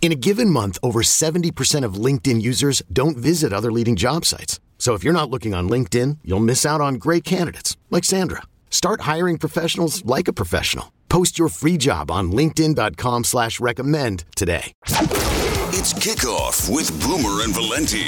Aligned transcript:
In 0.00 0.12
a 0.12 0.14
given 0.14 0.50
month, 0.50 0.78
over 0.84 1.02
70% 1.02 1.84
of 1.84 1.94
LinkedIn 1.94 2.40
users 2.40 2.80
don't 2.92 3.16
visit 3.16 3.52
other 3.52 3.72
leading 3.72 3.96
job 3.96 4.24
sites. 4.24 4.60
So 4.78 4.94
if 4.94 5.02
you're 5.02 5.12
not 5.12 5.30
looking 5.30 5.52
on 5.52 5.68
LinkedIn, 5.68 6.18
you'll 6.22 6.38
miss 6.38 6.64
out 6.64 6.80
on 6.80 6.94
great 6.94 7.24
candidates 7.24 7.76
like 7.90 8.04
Sandra. 8.04 8.42
Start 8.70 9.00
hiring 9.00 9.36
professionals 9.36 10.04
like 10.04 10.28
a 10.28 10.32
professional. 10.32 10.92
Post 11.08 11.38
your 11.38 11.48
free 11.48 11.76
job 11.76 12.10
on 12.10 12.30
LinkedIn.com 12.30 13.24
slash 13.24 13.58
recommend 13.58 14.24
today. 14.36 14.72
It's 15.72 15.92
kickoff 15.92 16.72
with 16.72 16.90
Boomer 17.02 17.42
and 17.42 17.54
Valenti. 17.54 18.06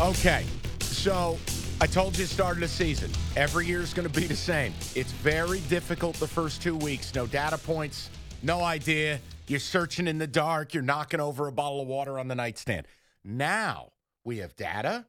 Okay, 0.00 0.44
so 0.80 1.38
I 1.80 1.86
told 1.86 2.18
you 2.18 2.24
start 2.24 2.56
of 2.56 2.60
the 2.60 2.68
season. 2.68 3.10
Every 3.36 3.66
year 3.66 3.80
is 3.80 3.92
going 3.92 4.08
to 4.08 4.20
be 4.20 4.26
the 4.26 4.36
same. 4.36 4.72
It's 4.94 5.12
very 5.12 5.60
difficult 5.60 6.16
the 6.16 6.28
first 6.28 6.62
two 6.62 6.76
weeks. 6.76 7.14
No 7.14 7.26
data 7.26 7.58
points, 7.58 8.10
no 8.42 8.62
idea. 8.62 9.20
You're 9.46 9.60
searching 9.60 10.06
in 10.06 10.18
the 10.18 10.26
dark. 10.26 10.74
You're 10.74 10.82
knocking 10.82 11.20
over 11.20 11.46
a 11.46 11.52
bottle 11.52 11.80
of 11.80 11.88
water 11.88 12.18
on 12.18 12.28
the 12.28 12.34
nightstand. 12.34 12.86
Now 13.24 13.92
we 14.24 14.38
have 14.38 14.54
data. 14.56 15.06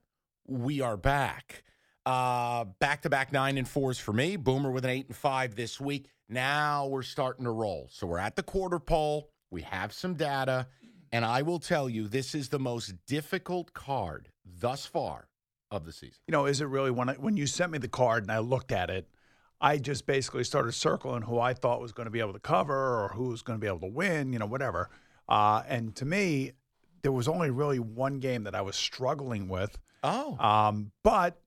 We 0.48 0.82
are 0.82 0.98
back. 0.98 1.64
Back 2.06 3.02
to 3.04 3.10
back 3.10 3.32
nine 3.32 3.58
and 3.58 3.68
fours 3.68 4.00
for 4.00 4.14
me. 4.14 4.36
Boomer 4.36 4.72
with 4.72 4.84
an 4.86 4.92
eight 4.92 5.08
and 5.08 5.16
five 5.16 5.56
this 5.56 5.80
week. 5.80 6.10
Now 6.28 6.88
we're 6.88 7.04
starting 7.04 7.46
to 7.46 7.52
roll. 7.52 7.88
So 7.92 8.08
we're 8.08 8.18
at 8.18 8.36
the 8.36 8.44
quarter 8.44 8.80
pole. 8.80 9.30
We 9.50 9.62
have 9.62 9.94
some 9.94 10.16
data. 10.16 10.68
And 11.12 11.26
I 11.26 11.42
will 11.42 11.60
tell 11.60 11.90
you, 11.90 12.08
this 12.08 12.34
is 12.34 12.50
the 12.50 12.60
most 12.60 12.94
difficult 13.06 13.74
card 13.74 14.30
thus 14.46 14.86
far 14.86 15.28
of 15.70 15.86
the 15.86 15.92
season. 15.92 16.18
You 16.28 16.32
know, 16.32 16.46
is 16.46 16.62
it 16.62 16.66
really 16.66 16.92
when 16.92 17.10
I, 17.10 17.14
when 17.14 17.38
you 17.38 17.48
sent 17.48 17.72
me 17.72 17.78
the 17.78 17.88
card 17.88 18.24
and 18.24 18.32
I 18.32 18.40
looked 18.40 18.72
at 18.72 18.90
it, 18.90 19.08
I 19.62 19.78
just 19.78 20.08
basically 20.08 20.44
started 20.44 20.72
circling 20.74 21.22
who 21.22 21.40
I 21.40 21.54
thought 21.54 21.80
was 21.82 21.92
going 21.92 22.06
to 22.06 22.12
be 22.12 22.20
able 22.20 22.34
to 22.34 22.40
cover 22.40 22.74
or 23.04 23.10
who 23.10 23.30
was 23.30 23.44
going 23.44 23.60
to 23.60 23.62
be 23.62 23.68
able 23.68 23.82
to 23.82 23.94
win, 23.94 24.34
you 24.34 24.40
know, 24.40 24.48
whatever. 24.48 24.90
Uh, 25.30 25.62
and 25.68 25.96
to 25.98 26.06
me, 26.06 26.52
there 27.04 27.12
was 27.12 27.28
only 27.28 27.52
really 27.52 27.80
one 27.80 28.20
game 28.20 28.44
that 28.46 28.56
I 28.56 28.62
was 28.62 28.76
struggling 28.76 29.48
with. 29.48 29.78
Oh. 30.04 30.36
Um, 30.40 30.92
but 31.04 31.40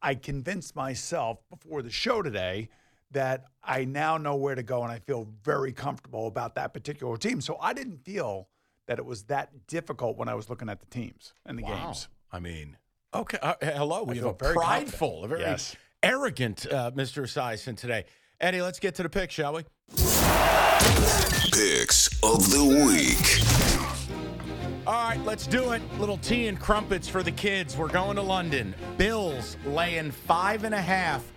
I 0.00 0.14
convinced 0.14 0.74
myself 0.74 1.38
before 1.50 1.82
the 1.82 1.90
show 1.90 2.22
today 2.22 2.70
that 3.10 3.44
I 3.62 3.84
now 3.84 4.16
know 4.16 4.36
where 4.36 4.54
to 4.54 4.62
go 4.62 4.82
and 4.82 4.90
I 4.90 5.00
feel 5.00 5.28
very 5.44 5.72
comfortable 5.72 6.26
about 6.26 6.54
that 6.54 6.72
particular 6.72 7.16
team. 7.18 7.40
So 7.42 7.58
I 7.60 7.74
didn't 7.74 7.98
feel 8.04 8.48
that 8.86 8.98
it 8.98 9.04
was 9.04 9.24
that 9.24 9.66
difficult 9.66 10.16
when 10.16 10.28
I 10.28 10.34
was 10.34 10.48
looking 10.48 10.68
at 10.70 10.80
the 10.80 10.86
teams 10.86 11.34
and 11.44 11.58
the 11.58 11.64
Wow. 11.64 11.86
games. 11.86 12.08
I 12.32 12.40
mean, 12.40 12.78
okay. 13.12 13.38
Uh, 13.42 13.54
hello. 13.60 14.04
We 14.04 14.16
have 14.16 14.26
a 14.26 14.32
very 14.32 14.54
prideful, 14.54 15.24
a 15.24 15.28
very 15.28 15.40
Yes. 15.42 15.76
Arrogant 16.02 16.66
uh, 16.70 16.90
Mr. 16.92 17.22
Esiason 17.22 17.76
today. 17.76 18.04
Eddie, 18.40 18.62
let's 18.62 18.78
get 18.78 18.94
to 18.94 19.02
the 19.02 19.08
pick, 19.08 19.30
shall 19.30 19.52
we? 19.52 19.64
Picks 21.52 22.08
of 22.22 22.50
the 22.50 22.64
week. 22.86 23.40
All 24.86 25.08
right, 25.08 25.20
let's 25.26 25.46
do 25.46 25.72
it. 25.72 25.82
Little 25.98 26.16
tea 26.16 26.48
and 26.48 26.58
crumpets 26.58 27.06
for 27.06 27.22
the 27.22 27.32
kids. 27.32 27.76
We're 27.76 27.88
going 27.88 28.16
to 28.16 28.22
London. 28.22 28.74
Bills 28.96 29.58
laying 29.66 30.10
five 30.10 30.64
and 30.64 30.74
a 30.74 30.80
half, 30.80 31.30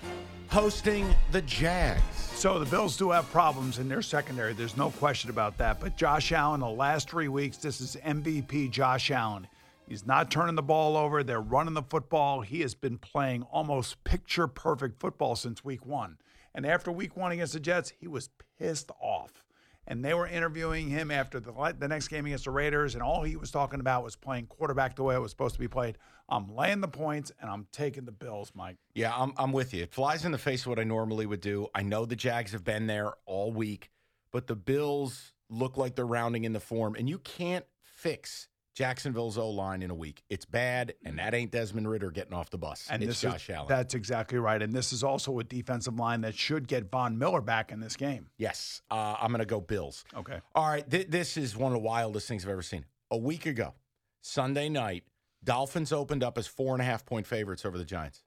hosting 0.47 1.13
the 1.31 1.41
Jags. 1.41 2.01
So 2.15 2.57
the 2.57 2.65
Bills 2.65 2.95
do 2.95 3.11
have 3.11 3.29
problems 3.31 3.79
in 3.79 3.89
their 3.89 4.01
secondary. 4.01 4.53
There's 4.53 4.77
no 4.77 4.91
question 4.91 5.29
about 5.29 5.57
that. 5.57 5.81
But 5.81 5.97
Josh 5.97 6.31
Allen, 6.31 6.61
the 6.61 6.69
last 6.69 7.09
three 7.09 7.27
weeks, 7.27 7.57
this 7.57 7.81
is 7.81 7.97
MVP 8.03 8.71
Josh 8.71 9.11
Allen. 9.11 9.45
He's 9.93 10.07
not 10.07 10.31
turning 10.31 10.55
the 10.55 10.63
ball 10.63 10.97
over. 10.97 11.23
They're 11.23 11.39
running 11.39 11.75
the 11.75 11.83
football. 11.83 12.41
He 12.41 12.61
has 12.61 12.73
been 12.73 12.97
playing 12.97 13.43
almost 13.43 14.03
picture 14.03 14.47
perfect 14.47 14.99
football 14.99 15.35
since 15.35 15.63
week 15.63 15.85
one. 15.85 16.17
And 16.55 16.65
after 16.65 16.91
week 16.91 17.15
one 17.15 17.31
against 17.31 17.53
the 17.53 17.59
Jets, 17.59 17.93
he 17.99 18.07
was 18.07 18.31
pissed 18.57 18.89
off. 18.99 19.45
And 19.85 20.03
they 20.03 20.15
were 20.15 20.25
interviewing 20.25 20.89
him 20.89 21.11
after 21.11 21.39
the, 21.39 21.75
the 21.77 21.87
next 21.87 22.07
game 22.07 22.25
against 22.25 22.45
the 22.45 22.49
Raiders, 22.49 22.95
and 22.95 23.03
all 23.03 23.21
he 23.21 23.35
was 23.35 23.51
talking 23.51 23.79
about 23.79 24.03
was 24.03 24.15
playing 24.15 24.47
quarterback 24.47 24.95
the 24.95 25.03
way 25.03 25.13
it 25.13 25.21
was 25.21 25.29
supposed 25.29 25.53
to 25.53 25.59
be 25.59 25.67
played. 25.67 25.99
I'm 26.27 26.47
laying 26.55 26.81
the 26.81 26.87
points, 26.87 27.31
and 27.39 27.47
I'm 27.47 27.67
taking 27.71 28.05
the 28.05 28.11
Bills, 28.11 28.51
Mike. 28.55 28.77
Yeah, 28.95 29.13
I'm, 29.15 29.33
I'm 29.37 29.51
with 29.51 29.75
you. 29.75 29.83
It 29.83 29.93
flies 29.93 30.25
in 30.25 30.31
the 30.31 30.39
face 30.39 30.61
of 30.61 30.69
what 30.69 30.79
I 30.79 30.85
normally 30.85 31.27
would 31.27 31.41
do. 31.41 31.67
I 31.75 31.83
know 31.83 32.05
the 32.05 32.15
Jags 32.15 32.51
have 32.53 32.63
been 32.63 32.87
there 32.87 33.13
all 33.27 33.51
week, 33.51 33.91
but 34.31 34.47
the 34.47 34.55
Bills 34.55 35.33
look 35.51 35.77
like 35.77 35.93
they're 35.93 36.07
rounding 36.07 36.45
in 36.45 36.53
the 36.53 36.59
form, 36.59 36.95
and 36.95 37.07
you 37.07 37.19
can't 37.19 37.65
fix 37.83 38.47
Jacksonville's 38.73 39.37
O 39.37 39.49
line 39.49 39.83
in 39.83 39.91
a 39.91 39.95
week. 39.95 40.23
It's 40.29 40.45
bad, 40.45 40.95
and 41.05 41.19
that 41.19 41.33
ain't 41.33 41.51
Desmond 41.51 41.87
Ridder 41.89 42.09
getting 42.11 42.33
off 42.33 42.49
the 42.49 42.57
bus. 42.57 42.87
And 42.89 43.03
it's 43.03 43.21
this 43.21 43.21
Josh 43.21 43.49
is, 43.49 43.55
Allen. 43.55 43.67
That's 43.69 43.93
exactly 43.93 44.39
right. 44.39 44.61
And 44.61 44.73
this 44.73 44.91
is 44.91 45.03
also 45.03 45.37
a 45.39 45.43
defensive 45.43 45.99
line 45.99 46.21
that 46.21 46.35
should 46.35 46.67
get 46.67 46.89
Von 46.89 47.17
Miller 47.17 47.41
back 47.41 47.71
in 47.71 47.79
this 47.79 47.95
game. 47.95 48.27
yes, 48.37 48.81
uh, 48.89 49.15
I'm 49.21 49.29
going 49.29 49.39
to 49.39 49.45
go 49.45 49.61
Bills. 49.61 50.03
Okay. 50.15 50.39
All 50.55 50.67
right, 50.67 50.89
th- 50.89 51.07
this 51.09 51.37
is 51.37 51.55
one 51.55 51.71
of 51.71 51.73
the 51.81 51.85
wildest 51.87 52.27
things 52.27 52.43
I've 52.45 52.51
ever 52.51 52.61
seen. 52.63 52.85
A 53.11 53.17
week 53.17 53.45
ago, 53.45 53.75
Sunday 54.21 54.69
night, 54.69 55.03
Dolphins 55.43 55.91
opened 55.91 56.23
up 56.23 56.37
as 56.37 56.47
four 56.47 56.73
and 56.73 56.81
a 56.81 56.85
half 56.85 57.05
point 57.05 57.27
favorites 57.27 57.65
over 57.65 57.77
the 57.77 57.85
Giants. 57.85 58.23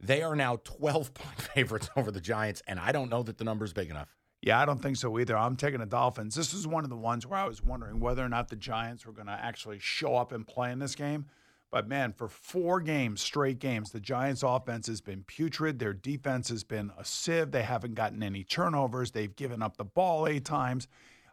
They 0.00 0.22
are 0.22 0.34
now 0.34 0.56
12 0.64 1.12
point 1.14 1.40
favorites 1.40 1.90
over 1.96 2.10
the 2.10 2.20
Giants, 2.20 2.62
and 2.66 2.80
I 2.80 2.92
don't 2.92 3.10
know 3.10 3.22
that 3.22 3.36
the 3.38 3.44
number's 3.44 3.72
big 3.72 3.90
enough. 3.90 4.08
Yeah, 4.44 4.60
I 4.60 4.66
don't 4.66 4.82
think 4.82 4.98
so 4.98 5.18
either. 5.18 5.38
I'm 5.38 5.56
taking 5.56 5.80
the 5.80 5.86
Dolphins. 5.86 6.34
This 6.34 6.52
is 6.52 6.66
one 6.66 6.84
of 6.84 6.90
the 6.90 6.96
ones 6.96 7.26
where 7.26 7.40
I 7.40 7.46
was 7.46 7.62
wondering 7.62 7.98
whether 7.98 8.22
or 8.22 8.28
not 8.28 8.48
the 8.50 8.56
Giants 8.56 9.06
were 9.06 9.12
going 9.14 9.26
to 9.26 9.32
actually 9.32 9.78
show 9.78 10.16
up 10.16 10.32
and 10.32 10.46
play 10.46 10.70
in 10.70 10.78
this 10.78 10.94
game. 10.94 11.24
But 11.70 11.88
man, 11.88 12.12
for 12.12 12.28
four 12.28 12.82
games, 12.82 13.22
straight 13.22 13.58
games, 13.58 13.90
the 13.90 14.00
Giants' 14.00 14.42
offense 14.42 14.86
has 14.86 15.00
been 15.00 15.24
putrid. 15.26 15.78
Their 15.78 15.94
defense 15.94 16.50
has 16.50 16.62
been 16.62 16.92
a 16.98 17.06
sieve. 17.06 17.52
They 17.52 17.62
haven't 17.62 17.94
gotten 17.94 18.22
any 18.22 18.44
turnovers. 18.44 19.12
They've 19.12 19.34
given 19.34 19.62
up 19.62 19.78
the 19.78 19.84
ball 19.84 20.28
eight 20.28 20.44
times. 20.44 20.88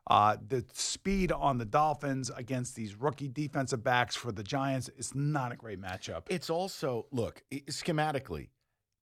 Uh, 0.08 0.38
the 0.48 0.64
speed 0.72 1.34
on 1.34 1.58
the 1.58 1.66
Dolphins 1.66 2.32
against 2.38 2.78
these 2.78 2.96
rookie 2.96 3.28
defensive 3.28 3.84
backs 3.84 4.16
for 4.16 4.32
the 4.32 4.42
Giants 4.42 4.90
is 4.98 5.14
not 5.14 5.52
a 5.52 5.58
great 5.58 5.82
matchup. 5.82 6.24
It's 6.30 6.50
also, 6.50 7.08
look, 7.12 7.44
schematically, 7.52 8.48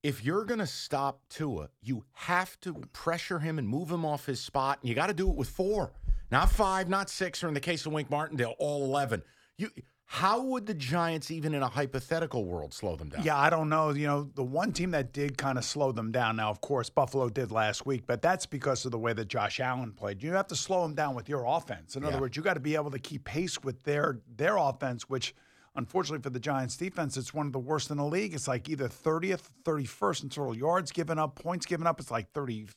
if 0.03 0.23
you're 0.23 0.45
going 0.45 0.59
to 0.59 0.67
stop 0.67 1.21
Tua, 1.29 1.69
you 1.81 2.05
have 2.13 2.59
to 2.61 2.73
pressure 2.93 3.39
him 3.39 3.57
and 3.59 3.67
move 3.67 3.91
him 3.91 4.05
off 4.05 4.25
his 4.25 4.39
spot. 4.39 4.79
And 4.81 4.89
you 4.89 4.95
got 4.95 5.07
to 5.07 5.13
do 5.13 5.29
it 5.29 5.35
with 5.35 5.49
four, 5.49 5.91
not 6.31 6.49
five, 6.49 6.87
not 6.89 7.09
six, 7.09 7.43
or 7.43 7.47
in 7.47 7.53
the 7.53 7.59
case 7.59 7.85
of 7.85 7.91
Wink 7.91 8.09
Martindale, 8.09 8.55
all 8.59 8.85
11. 8.85 9.23
You, 9.57 9.69
how 10.05 10.41
would 10.41 10.65
the 10.65 10.73
Giants, 10.73 11.29
even 11.29 11.53
in 11.53 11.61
a 11.61 11.67
hypothetical 11.67 12.45
world, 12.45 12.73
slow 12.73 12.95
them 12.95 13.09
down? 13.09 13.23
Yeah, 13.23 13.37
I 13.37 13.49
don't 13.49 13.67
know. 13.69 13.91
You 13.91 14.07
know, 14.07 14.29
the 14.33 14.43
one 14.43 14.71
team 14.71 14.91
that 14.91 15.11
did 15.13 15.37
kind 15.37 15.57
of 15.57 15.65
slow 15.65 15.91
them 15.91 16.11
down. 16.11 16.37
Now, 16.37 16.49
of 16.49 16.61
course, 16.61 16.89
Buffalo 16.89 17.29
did 17.29 17.51
last 17.51 17.85
week, 17.85 18.03
but 18.07 18.21
that's 18.21 18.45
because 18.45 18.85
of 18.85 18.91
the 18.91 18.97
way 18.97 19.13
that 19.13 19.27
Josh 19.27 19.59
Allen 19.59 19.91
played. 19.91 20.23
You 20.23 20.31
have 20.33 20.47
to 20.47 20.55
slow 20.55 20.81
them 20.81 20.95
down 20.95 21.13
with 21.13 21.27
your 21.29 21.43
offense. 21.45 21.95
In 21.95 22.01
Yeah. 22.03 22.09
other 22.09 22.21
words, 22.21 22.35
you 22.37 22.41
got 22.41 22.55
to 22.55 22.59
be 22.59 22.75
able 22.75 22.89
to 22.91 22.99
keep 22.99 23.25
pace 23.25 23.61
with 23.61 23.83
their 23.83 24.21
their 24.35 24.55
offense, 24.57 25.09
which 25.09 25.35
unfortunately 25.75 26.21
for 26.21 26.29
the 26.29 26.39
Giants 26.39 26.77
defense, 26.77 27.17
it's 27.17 27.33
one 27.33 27.45
of 27.47 27.53
the 27.53 27.59
worst 27.59 27.91
in 27.91 27.97
the 27.97 28.05
league. 28.05 28.33
It's 28.33 28.47
like 28.47 28.69
either 28.69 28.87
30th, 28.87 29.43
31st 29.63 30.23
in 30.23 30.29
total 30.29 30.55
yards 30.55 30.91
given 30.91 31.19
up, 31.19 31.35
points 31.35 31.65
given 31.65 31.87
up. 31.87 31.99
It's 31.99 32.11
like 32.11 32.31
31st 32.33 32.69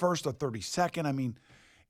or 0.00 0.32
32nd. 0.32 1.06
I 1.06 1.12
mean, 1.12 1.38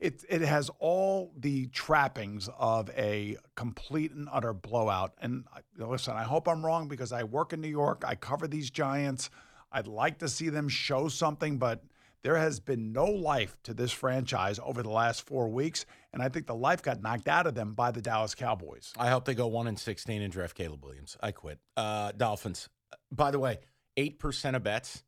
it 0.00 0.24
it 0.28 0.40
has 0.40 0.70
all 0.78 1.32
the 1.36 1.66
trappings 1.66 2.48
of 2.58 2.88
a 2.96 3.36
complete 3.54 4.12
and 4.12 4.28
utter 4.32 4.54
blowout. 4.54 5.12
And 5.20 5.44
listen, 5.76 6.14
I 6.14 6.22
hope 6.22 6.48
I'm 6.48 6.64
wrong 6.64 6.88
because 6.88 7.12
I 7.12 7.22
work 7.24 7.52
in 7.52 7.60
New 7.60 7.68
York. 7.68 8.02
I 8.06 8.14
cover 8.14 8.48
these 8.48 8.70
Giants. 8.70 9.30
I'd 9.70 9.86
like 9.86 10.18
to 10.18 10.28
see 10.28 10.48
them 10.48 10.68
show 10.68 11.08
something, 11.08 11.58
but 11.58 11.84
there 12.22 12.36
has 12.36 12.60
been 12.60 12.92
no 12.92 13.04
life 13.06 13.56
to 13.64 13.74
this 13.74 13.92
franchise 13.92 14.58
over 14.62 14.82
the 14.82 14.90
last 14.90 15.26
four 15.26 15.48
weeks, 15.48 15.86
and 16.12 16.22
I 16.22 16.28
think 16.28 16.46
the 16.46 16.54
life 16.54 16.82
got 16.82 17.00
knocked 17.02 17.28
out 17.28 17.46
of 17.46 17.54
them 17.54 17.74
by 17.74 17.90
the 17.90 18.02
Dallas 18.02 18.34
Cowboys. 18.34 18.92
I 18.98 19.08
hope 19.10 19.24
they 19.24 19.34
go 19.34 19.46
one 19.46 19.66
and 19.66 19.78
sixteen 19.78 20.20
and 20.22 20.32
draft 20.32 20.54
Caleb 20.56 20.84
Williams. 20.84 21.16
I 21.22 21.32
quit. 21.32 21.58
Uh, 21.76 22.12
Dolphins. 22.16 22.68
By 23.12 23.30
the 23.30 23.38
way, 23.38 23.58
eight 23.96 24.18
percent 24.18 24.56
of 24.56 24.62
bets. 24.62 25.02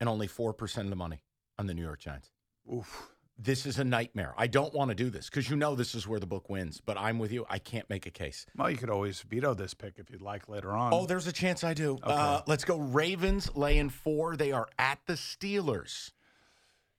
and 0.00 0.08
only 0.08 0.26
4% 0.26 0.78
of 0.78 0.90
the 0.90 0.96
money 0.96 1.22
on 1.58 1.66
the 1.68 1.74
New 1.74 1.82
York 1.82 2.00
Giants. 2.00 2.30
Oof. 2.72 3.11
This 3.44 3.66
is 3.66 3.80
a 3.80 3.84
nightmare. 3.84 4.34
I 4.38 4.46
don't 4.46 4.72
want 4.72 4.90
to 4.90 4.94
do 4.94 5.10
this 5.10 5.28
because 5.28 5.50
you 5.50 5.56
know 5.56 5.74
this 5.74 5.96
is 5.96 6.06
where 6.06 6.20
the 6.20 6.26
book 6.26 6.48
wins, 6.48 6.80
but 6.80 6.96
I'm 6.96 7.18
with 7.18 7.32
you. 7.32 7.44
I 7.50 7.58
can't 7.58 7.88
make 7.90 8.06
a 8.06 8.10
case. 8.10 8.46
Well, 8.56 8.70
you 8.70 8.76
could 8.76 8.90
always 8.90 9.20
veto 9.22 9.52
this 9.52 9.74
pick 9.74 9.94
if 9.98 10.10
you'd 10.10 10.22
like 10.22 10.48
later 10.48 10.70
on. 10.70 10.94
Oh, 10.94 11.06
there's 11.06 11.26
a 11.26 11.32
chance 11.32 11.64
I 11.64 11.74
do. 11.74 11.98
Uh, 12.04 12.42
let's 12.46 12.64
go 12.64 12.78
Ravens 12.78 13.50
laying 13.56 13.88
four. 13.88 14.36
They 14.36 14.52
are 14.52 14.68
at 14.78 15.00
the 15.06 15.14
Steelers. 15.14 16.12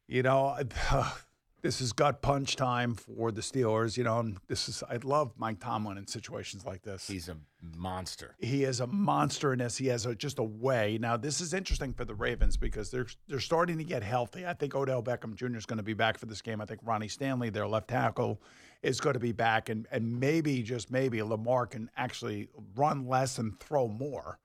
You 0.06 0.24
know, 0.24 0.57
this 1.63 1.80
is 1.80 1.94
gut 1.94 2.21
punch 2.21 2.57
time 2.57 2.94
for 2.94 3.31
the 3.31 3.42
Steelers. 3.42 3.98
You 3.98 4.04
know, 4.04 4.19
and 4.19 4.38
this 4.48 4.69
is 4.69 4.83
I 4.88 4.98
love 4.98 5.31
Mike 5.38 5.60
Tomlin 5.60 5.98
in 5.98 6.06
situations 6.06 6.65
like 6.65 6.83
this. 6.83 7.07
He's 7.07 7.30
a 7.30 7.38
monster. 7.75 8.36
he 8.39 8.65
is 8.65 8.81
a 8.81 8.88
monster 8.88 9.54
in 9.54 9.60
this. 9.60 9.77
He 9.77 9.88
has 9.88 10.06
a, 10.06 10.13
just 10.13 10.38
a 10.38 10.44
way. 10.44 10.98
Now, 11.00 11.15
this 11.15 11.39
is 11.39 11.54
interesting 11.54 11.94
for 11.94 12.04
the 12.06 12.13
Ravens 12.13 12.57
because 12.57 12.92
they're 12.92 13.07
they're 13.27 13.39
starting 13.39 13.77
to 13.77 13.83
get 13.83 14.04
healthy. 14.04 14.45
I 14.45 14.54
think 14.54 14.75
Odell 14.75 15.01
Beckham 15.01 15.33
Jr. 15.33 15.56
is 15.56 15.65
going 15.65 15.77
to 15.77 15.83
be 15.83 15.94
back 15.94 16.19
for 16.19 16.27
this 16.27 16.42
game. 16.42 16.62
I 16.62 16.65
think 16.65 16.81
Ronnie 16.83 17.07
Stanley, 17.07 17.50
their 17.50 17.65
left 17.65 17.88
tackle, 17.88 18.42
is 18.83 19.00
going 19.00 19.13
to 19.13 19.19
be 19.19 19.31
back, 19.31 19.69
and 19.69 19.88
and 19.89 20.19
maybe 20.19 20.62
just 20.62 20.92
maybe 20.92 21.24
Lamar 21.24 21.65
can 21.65 21.89
actually 21.95 22.50
run 22.75 23.07
less 23.07 23.39
and 23.39 23.57
throw 23.62 23.88
more, 23.88 24.38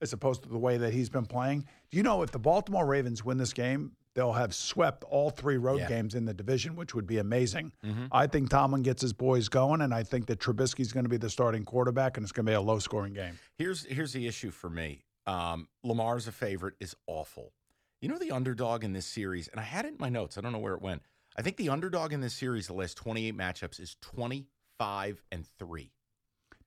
as 0.00 0.12
opposed 0.12 0.44
to 0.44 0.48
the 0.48 0.58
way 0.58 0.78
that 0.78 0.92
he's 0.92 1.08
been 1.10 1.26
playing. 1.26 1.66
Do 1.90 1.96
you 1.96 2.04
know 2.04 2.22
if 2.22 2.30
the 2.30 2.38
Baltimore 2.38 2.86
Ravens 2.86 3.24
win 3.24 3.38
this 3.38 3.52
game? 3.52 3.92
They'll 4.14 4.32
have 4.32 4.54
swept 4.54 5.04
all 5.04 5.30
three 5.30 5.56
road 5.56 5.80
Yeah. 5.80 5.88
games 5.88 6.14
in 6.14 6.24
the 6.24 6.34
division, 6.34 6.74
which 6.74 6.94
would 6.94 7.06
be 7.06 7.18
amazing. 7.18 7.72
I 8.10 8.26
think 8.26 8.50
Tomlin 8.50 8.82
gets 8.82 9.02
his 9.02 9.12
boys 9.12 9.48
going, 9.48 9.80
and 9.82 9.94
I 9.94 10.02
think 10.02 10.26
that 10.26 10.40
Trubisky's 10.40 10.92
going 10.92 11.04
to 11.04 11.10
be 11.10 11.16
the 11.16 11.30
starting 11.30 11.64
quarterback, 11.64 12.16
and 12.16 12.24
it's 12.24 12.32
going 12.32 12.46
to 12.46 12.50
be 12.50 12.54
a 12.54 12.60
low 12.60 12.78
scoring 12.80 13.12
game. 13.14 13.38
Here's 13.56 13.84
here's 13.84 14.12
the 14.12 14.26
issue 14.26 14.50
for 14.50 14.68
me. 14.68 15.04
Um, 15.26 15.68
Lamar's 15.84 16.26
a 16.26 16.32
favorite 16.32 16.74
is 16.80 16.96
awful. 17.06 17.52
You 18.00 18.08
know 18.08 18.18
the 18.18 18.30
underdog 18.32 18.82
in 18.82 18.92
this 18.94 19.06
series, 19.06 19.46
and 19.48 19.60
I 19.60 19.62
had 19.64 19.84
it 19.84 19.88
in 19.92 19.96
my 20.00 20.08
notes. 20.08 20.36
I 20.38 20.40
don't 20.40 20.52
know 20.52 20.58
where 20.58 20.74
it 20.74 20.82
went. 20.82 21.02
I 21.36 21.42
think 21.42 21.56
the 21.56 21.68
underdog 21.68 22.12
in 22.12 22.20
this 22.20 22.34
series, 22.34 22.66
the 22.66 22.72
last 22.72 22.96
28 22.96 23.36
matchups, 23.36 23.78
is 23.78 23.96
25 24.00 25.22
and 25.30 25.46
three. 25.58 25.92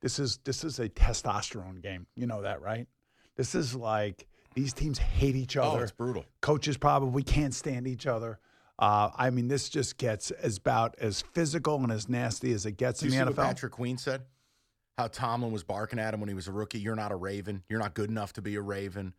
This 0.02 0.20
is 0.20 0.38
this 0.46 0.64
is 0.64 0.80
a 0.80 0.88
testosterone 0.90 1.82
game. 1.82 2.08
You 2.16 2.28
know 2.28 2.42
that, 2.44 2.62
right? 2.62 2.88
This 3.36 3.56
is 3.56 3.74
like 3.76 4.28
these 4.54 4.74
teams 4.74 4.98
hate 4.98 5.36
each 5.36 5.58
other. 5.58 5.68
Oh, 5.68 5.72
other. 5.72 5.84
it's 5.84 5.92
brutal. 5.92 6.26
Coaches 6.42 6.78
probably 6.78 7.24
can't 7.24 7.54
stand 7.54 7.88
each 7.88 8.08
other. 8.08 8.40
Uh, 8.80 9.10
I 9.16 9.30
mean, 9.30 9.48
this 9.48 9.70
just 9.70 9.98
gets 9.98 10.32
as 10.32 10.58
about 10.58 10.96
as 11.00 11.22
physical 11.22 11.76
and 11.78 11.92
as 11.92 12.10
nasty 12.10 12.52
as 12.54 12.66
it 12.66 12.74
gets 12.74 13.04
you 13.04 13.12
in 13.12 13.18
the 13.18 13.26
what 13.26 13.36
NFL. 13.36 13.46
Patrick 13.46 13.72
Queen 13.72 13.98
said? 13.98 14.24
How 14.98 15.08
Tomlin 15.08 15.52
was 15.52 15.64
barking 15.64 16.00
at 16.00 16.14
him 16.14 16.20
when 16.20 16.30
he 16.30 16.36
was 16.36 16.48
a 16.48 16.52
rookie. 16.52 16.80
You're 16.80 16.96
not 16.96 17.12
a 17.12 17.16
Raven. 17.16 17.64
You're 17.70 17.80
not 17.80 17.94
good 17.94 18.10
enough 18.10 18.34
to 18.34 18.42
be 18.42 18.56
a 18.56 18.62
Raven. 18.62 19.14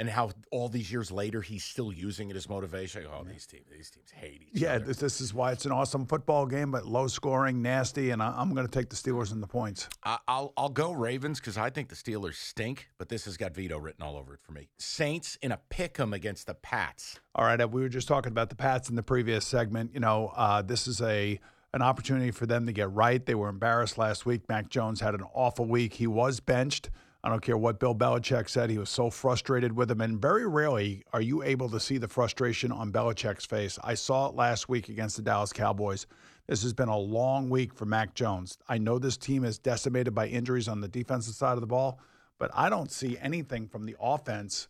And 0.00 0.08
how 0.08 0.30
all 0.50 0.70
these 0.70 0.90
years 0.90 1.12
later 1.12 1.42
he's 1.42 1.62
still 1.62 1.92
using 1.92 2.30
it 2.30 2.36
as 2.36 2.48
motivation. 2.48 3.04
Oh, 3.06 3.22
these 3.22 3.46
teams, 3.46 3.66
these 3.70 3.90
teams 3.90 4.10
hate 4.10 4.40
each 4.50 4.62
yeah, 4.62 4.76
other. 4.76 4.86
this, 4.86 4.96
this 4.96 5.20
is 5.20 5.34
why 5.34 5.52
it's 5.52 5.66
an 5.66 5.72
awesome 5.72 6.06
football 6.06 6.46
game, 6.46 6.70
but 6.70 6.86
low 6.86 7.06
scoring, 7.06 7.60
nasty, 7.60 8.08
and 8.08 8.22
I, 8.22 8.34
I'm 8.34 8.54
going 8.54 8.66
to 8.66 8.72
take 8.72 8.88
the 8.88 8.96
Steelers 8.96 9.30
in 9.30 9.42
the 9.42 9.46
points. 9.46 9.90
I- 10.02 10.16
I'll 10.26 10.54
I'll 10.56 10.70
go 10.70 10.92
Ravens 10.92 11.38
because 11.38 11.58
I 11.58 11.68
think 11.68 11.90
the 11.90 11.94
Steelers 11.94 12.36
stink, 12.36 12.88
but 12.96 13.10
this 13.10 13.26
has 13.26 13.36
got 13.36 13.54
veto 13.54 13.76
written 13.78 14.02
all 14.02 14.16
over 14.16 14.32
it 14.32 14.40
for 14.42 14.52
me. 14.52 14.70
Saints 14.78 15.36
in 15.42 15.52
a 15.52 15.60
pick 15.68 16.00
'em 16.00 16.14
against 16.14 16.46
the 16.46 16.54
Pats. 16.54 17.20
All 17.34 17.44
right, 17.44 17.62
we 17.70 17.82
were 17.82 17.90
just 17.90 18.08
talking 18.08 18.32
about 18.32 18.48
the 18.48 18.56
Pats 18.56 18.88
in 18.88 18.96
the 18.96 19.02
previous 19.02 19.46
segment. 19.46 19.92
You 19.92 20.00
know, 20.00 20.32
uh, 20.34 20.62
this 20.62 20.88
is 20.88 21.02
a 21.02 21.38
an 21.74 21.82
opportunity 21.82 22.30
for 22.30 22.46
them 22.46 22.64
to 22.64 22.72
get 22.72 22.90
right. 22.90 23.24
They 23.24 23.34
were 23.34 23.50
embarrassed 23.50 23.98
last 23.98 24.24
week. 24.24 24.48
Mac 24.48 24.70
Jones 24.70 25.00
had 25.00 25.14
an 25.14 25.24
awful 25.34 25.66
week. 25.66 25.92
He 25.94 26.06
was 26.06 26.40
benched. 26.40 26.88
I 27.22 27.28
don't 27.28 27.42
care 27.42 27.58
what 27.58 27.78
Bill 27.78 27.94
Belichick 27.94 28.48
said. 28.48 28.70
He 28.70 28.78
was 28.78 28.88
so 28.88 29.10
frustrated 29.10 29.76
with 29.76 29.90
him, 29.90 30.00
and 30.00 30.20
very 30.20 30.46
rarely 30.46 31.02
are 31.12 31.20
you 31.20 31.42
able 31.42 31.68
to 31.68 31.78
see 31.78 31.98
the 31.98 32.08
frustration 32.08 32.72
on 32.72 32.92
Belichick's 32.92 33.44
face. 33.44 33.78
I 33.84 33.92
saw 33.94 34.28
it 34.28 34.34
last 34.34 34.70
week 34.70 34.88
against 34.88 35.16
the 35.16 35.22
Dallas 35.22 35.52
Cowboys. 35.52 36.06
This 36.46 36.62
has 36.62 36.72
been 36.72 36.88
a 36.88 36.96
long 36.96 37.50
week 37.50 37.74
for 37.74 37.84
Mac 37.84 38.14
Jones. 38.14 38.56
I 38.68 38.78
know 38.78 38.98
this 38.98 39.18
team 39.18 39.44
is 39.44 39.58
decimated 39.58 40.14
by 40.14 40.28
injuries 40.28 40.66
on 40.66 40.80
the 40.80 40.88
defensive 40.88 41.34
side 41.34 41.54
of 41.54 41.60
the 41.60 41.66
ball, 41.66 42.00
but 42.38 42.50
I 42.54 42.70
don't 42.70 42.90
see 42.90 43.18
anything 43.18 43.68
from 43.68 43.84
the 43.84 43.96
offense 44.00 44.68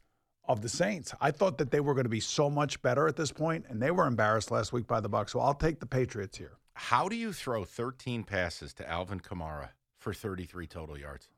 of 0.49 0.61
the 0.61 0.69
Saints. 0.69 1.15
I 1.21 1.31
thought 1.31 1.57
that 1.59 1.71
they 1.71 1.79
were 1.79 1.95
going 1.95 2.05
to 2.05 2.11
be 2.11 2.19
so 2.19 2.51
much 2.51 2.83
better 2.83 3.07
at 3.07 3.15
this 3.15 3.31
point, 3.31 3.65
and 3.69 3.81
they 3.81 3.93
were 3.93 4.09
embarrassed 4.09 4.51
last 4.51 4.73
week 4.73 4.89
by 4.89 4.99
the 4.99 5.09
Bucs. 5.09 5.31
So 5.31 5.39
I'll 5.41 5.55
take 5.55 5.79
the 5.79 5.87
Patriots 5.87 6.37
here. 6.37 6.59
How 6.75 7.09
do 7.09 7.15
you 7.15 7.33
throw 7.33 7.65
13 7.65 8.25
passes 8.25 8.75
to 8.75 8.89
Alvin 8.89 9.21
Kamara 9.21 9.69
for 9.99 10.13
33 10.13 10.67
total 10.67 10.99
yards? 10.99 11.29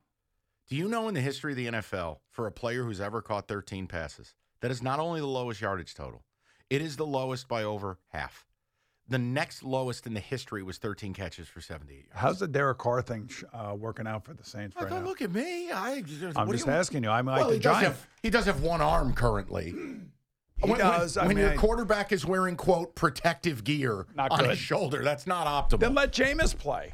Do 0.73 0.79
you 0.79 0.89
know 0.89 1.07
in 1.07 1.13
the 1.13 1.21
history 1.21 1.53
of 1.53 1.59
the 1.59 1.67
NFL, 1.67 2.21
for 2.31 2.47
a 2.47 2.51
player 2.51 2.83
who's 2.83 2.99
ever 2.99 3.21
caught 3.21 3.47
13 3.47 3.87
passes, 3.87 4.33
that 4.63 4.71
is 4.71 4.83
not 4.83 5.01
only 5.01 5.21
the 5.21 5.27
lowest 5.27 5.61
yardage 5.61 5.95
total, 5.95 6.25
it 6.71 6.81
is 6.81 6.97
the 6.97 7.05
lowest 7.05 7.47
by 7.47 7.63
over 7.63 7.99
half. 8.09 8.47
The 9.07 9.19
next 9.19 9.63
lowest 9.63 10.07
in 10.07 10.15
the 10.15 10.21
history 10.21 10.63
was 10.63 10.79
13 10.79 11.13
catches 11.13 11.47
for 11.47 11.61
78 11.61 11.95
yards. 11.95 12.09
How's 12.15 12.39
the 12.39 12.49
Derek 12.49 12.79
Carr 12.79 13.03
thing 13.03 13.29
uh, 13.53 13.75
working 13.79 14.07
out 14.07 14.25
for 14.25 14.33
the 14.33 14.45
Saints 14.45 14.75
right 14.75 14.89
now? 14.89 15.01
look 15.01 15.21
at 15.21 15.31
me. 15.31 15.71
I, 15.71 16.01
do 16.01 16.33
just 16.33 16.67
you- 16.67 16.73
asking 16.73 17.03
you. 17.03 17.11
I'm 17.11 17.27
like 17.27 17.41
well, 17.41 17.49
the 17.49 17.57
he 17.57 17.61
does, 17.61 17.83
have, 17.83 18.09
he 18.23 18.31
does 18.31 18.47
have 18.47 18.63
one 18.63 18.81
arm 18.81 19.13
currently. 19.13 19.75
He 20.65 20.71
when, 20.71 20.79
does. 20.79 21.17
When, 21.17 21.25
I 21.25 21.27
when 21.27 21.37
mean, 21.37 21.45
your 21.45 21.57
quarterback 21.57 22.13
is 22.13 22.25
wearing 22.25 22.55
quote 22.55 22.95
protective 22.95 23.65
gear 23.65 24.07
Not 24.15 24.31
on 24.31 24.49
his 24.49 24.59
shoulder, 24.59 25.03
that's 25.03 25.27
not 25.27 25.49
optimal. 25.49 25.81
Then 25.81 25.95
let 25.95 26.13
Jameis 26.13 26.57
play. 26.57 26.93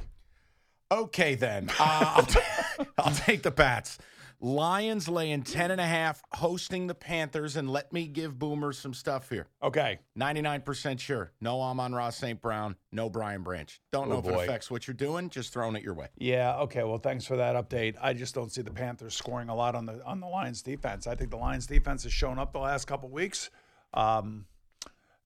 Okay, 0.90 1.34
then. 1.34 1.68
Uh, 1.78 2.14
I'll, 2.16 2.22
t- 2.26 2.40
I'll 2.98 3.14
take 3.14 3.42
the 3.42 3.50
Pats. 3.50 3.98
Lions 4.40 5.08
laying 5.08 5.42
10 5.42 5.72
and 5.72 5.80
a 5.80 5.84
half, 5.86 6.22
hosting 6.32 6.86
the 6.86 6.94
Panthers, 6.94 7.56
and 7.56 7.68
let 7.68 7.92
me 7.92 8.06
give 8.06 8.38
Boomer 8.38 8.72
some 8.72 8.94
stuff 8.94 9.28
here. 9.28 9.48
Okay. 9.60 9.98
99% 10.16 11.00
sure. 11.00 11.32
No 11.40 11.60
Amon-Ra 11.60 12.10
St. 12.10 12.40
Brown, 12.40 12.76
no 12.92 13.10
Brian 13.10 13.42
Branch. 13.42 13.80
Don't 13.90 14.08
know 14.08 14.14
Oh, 14.14 14.18
if 14.20 14.24
boy. 14.26 14.42
it 14.42 14.44
affects 14.44 14.70
what 14.70 14.86
you're 14.86 14.94
doing, 14.94 15.28
just 15.28 15.52
throwing 15.52 15.74
it 15.74 15.82
your 15.82 15.94
way. 15.94 16.06
Yeah. 16.18 16.56
Okay. 16.60 16.84
Well, 16.84 16.98
thanks 16.98 17.24
for 17.26 17.36
that 17.36 17.56
update. 17.56 17.96
I 18.00 18.12
just 18.12 18.32
don't 18.32 18.52
see 18.52 18.62
the 18.62 18.70
Panthers 18.70 19.14
scoring 19.16 19.48
a 19.48 19.56
lot 19.56 19.74
on 19.74 19.86
the 19.86 20.00
on 20.06 20.20
the 20.20 20.28
Lions 20.28 20.62
defense. 20.62 21.08
I 21.08 21.16
think 21.16 21.30
the 21.30 21.36
Lions 21.36 21.66
defense 21.66 22.04
has 22.04 22.12
shown 22.12 22.38
up 22.38 22.52
the 22.52 22.60
last 22.60 22.84
couple 22.86 23.08
weeks. 23.08 23.50
Um, 23.92 24.46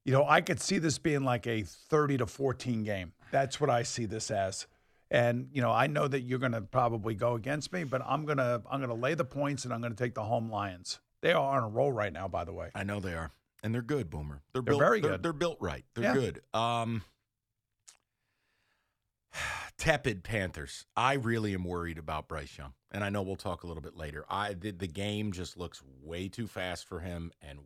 you 0.07 0.13
know, 0.15 0.25
I 0.27 0.41
could 0.41 0.59
see 0.59 0.79
this 0.79 0.97
being 0.99 1.23
like 1.23 1.47
a 1.47 1.63
30 1.65 2.17
to 2.19 2.27
14 2.27 2.83
game. 2.83 3.13
That's 3.31 3.61
what 3.61 3.69
I 3.69 3.83
see 3.83 4.07
this 4.07 4.31
as. 4.31 4.67
And 5.13 5.49
you 5.53 5.61
know, 5.61 5.71
I 5.71 5.89
know 5.89 6.09
that 6.09 6.23
you're 6.23 6.39
going 6.39 6.53
to 6.53 6.63
probably 6.63 7.15
go 7.15 7.35
against 7.35 7.71
me, 7.71 7.85
but 7.85 8.01
I'm 8.05 8.25
gonna 8.25 8.63
I'm 8.71 8.81
gonna 8.81 8.95
lay 8.95 9.13
the 9.15 9.27
points 9.27 9.65
and 9.67 9.73
I'm 9.75 9.81
going 9.83 9.95
to 9.95 10.03
take 10.05 10.15
the 10.15 10.25
home 10.25 10.51
Lions. 10.51 11.01
They 11.21 11.33
are 11.35 11.57
on 11.59 11.63
a 11.63 11.69
roll 11.69 11.93
right 11.93 12.13
now, 12.13 12.29
by 12.29 12.45
the 12.45 12.53
way. 12.55 12.71
I 12.75 12.83
know 12.83 12.99
they 12.99 13.13
are. 13.13 13.31
And 13.63 13.75
they're 13.75 13.83
good, 13.83 14.09
Boomer. 14.11 14.41
They're, 14.53 14.63
They're 14.63 14.63
built, 14.63 14.81
very 14.81 15.01
they're- 15.01 15.11
good. 15.13 15.23
They're, 15.23 15.33
built 15.35 15.59
right. 15.61 15.85
They're 15.95 16.05
Yeah. 16.05 16.15
good. 16.15 16.41
Um, 16.55 17.03
tepid 19.79 20.25
Panthers. 20.25 20.87
I 20.97 21.15
really 21.15 21.55
am 21.55 21.65
worried 21.65 21.99
about 21.99 22.27
Bryce 22.27 22.57
Young, 22.59 22.73
and 22.91 23.05
I 23.05 23.09
know 23.11 23.23
we'll 23.23 23.37
talk 23.37 23.63
a 23.65 23.67
little 23.67 23.83
bit 23.83 23.97
later. 23.97 24.25
I 24.29 24.55
the, 24.55 24.71
the 24.71 24.89
game 24.89 25.31
just 25.33 25.57
looks 25.57 25.83
way 26.03 26.29
too 26.29 26.47
fast 26.47 26.89
for 26.89 27.01
him, 27.01 27.33
and 27.43 27.59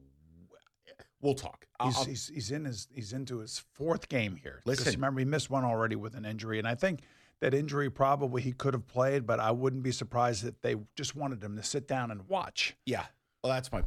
we'll 1.21 1.35
talk. 1.35 1.67
He's, 1.83 2.05
he's 2.05 2.29
he's 2.29 2.51
in 2.51 2.65
his 2.65 2.89
he's 2.93 3.13
into 3.13 3.39
his 3.39 3.63
fourth 3.75 4.09
game 4.09 4.37
here. 4.37 4.63
Listen. 4.65 4.93
Remember 4.95 5.21
he 5.21 5.25
missed 5.27 5.49
one 5.49 5.65
already 5.65 5.97
with 5.97 6.15
an 6.15 6.25
injury, 6.25 6.59
and 6.59 6.67
I 6.69 6.75
think 6.75 7.01
that 7.41 7.55
injury 7.55 7.91
probably 7.91 8.43
he 8.43 8.53
could 8.53 8.75
have 8.75 8.87
played, 8.87 9.27
but 9.27 9.39
I 9.41 9.51
wouldn't 9.51 9.83
be 9.83 9.93
surprised 9.93 10.45
if 10.47 10.61
they 10.63 10.77
just 10.97 11.15
wanted 11.17 11.43
him 11.43 11.57
to 11.57 11.63
sit 11.63 11.87
down 11.89 12.11
and 12.11 12.29
watch. 12.29 12.77
yeah. 12.87 13.07
Well, 13.45 13.53
that's 13.53 13.71
my. 13.71 13.83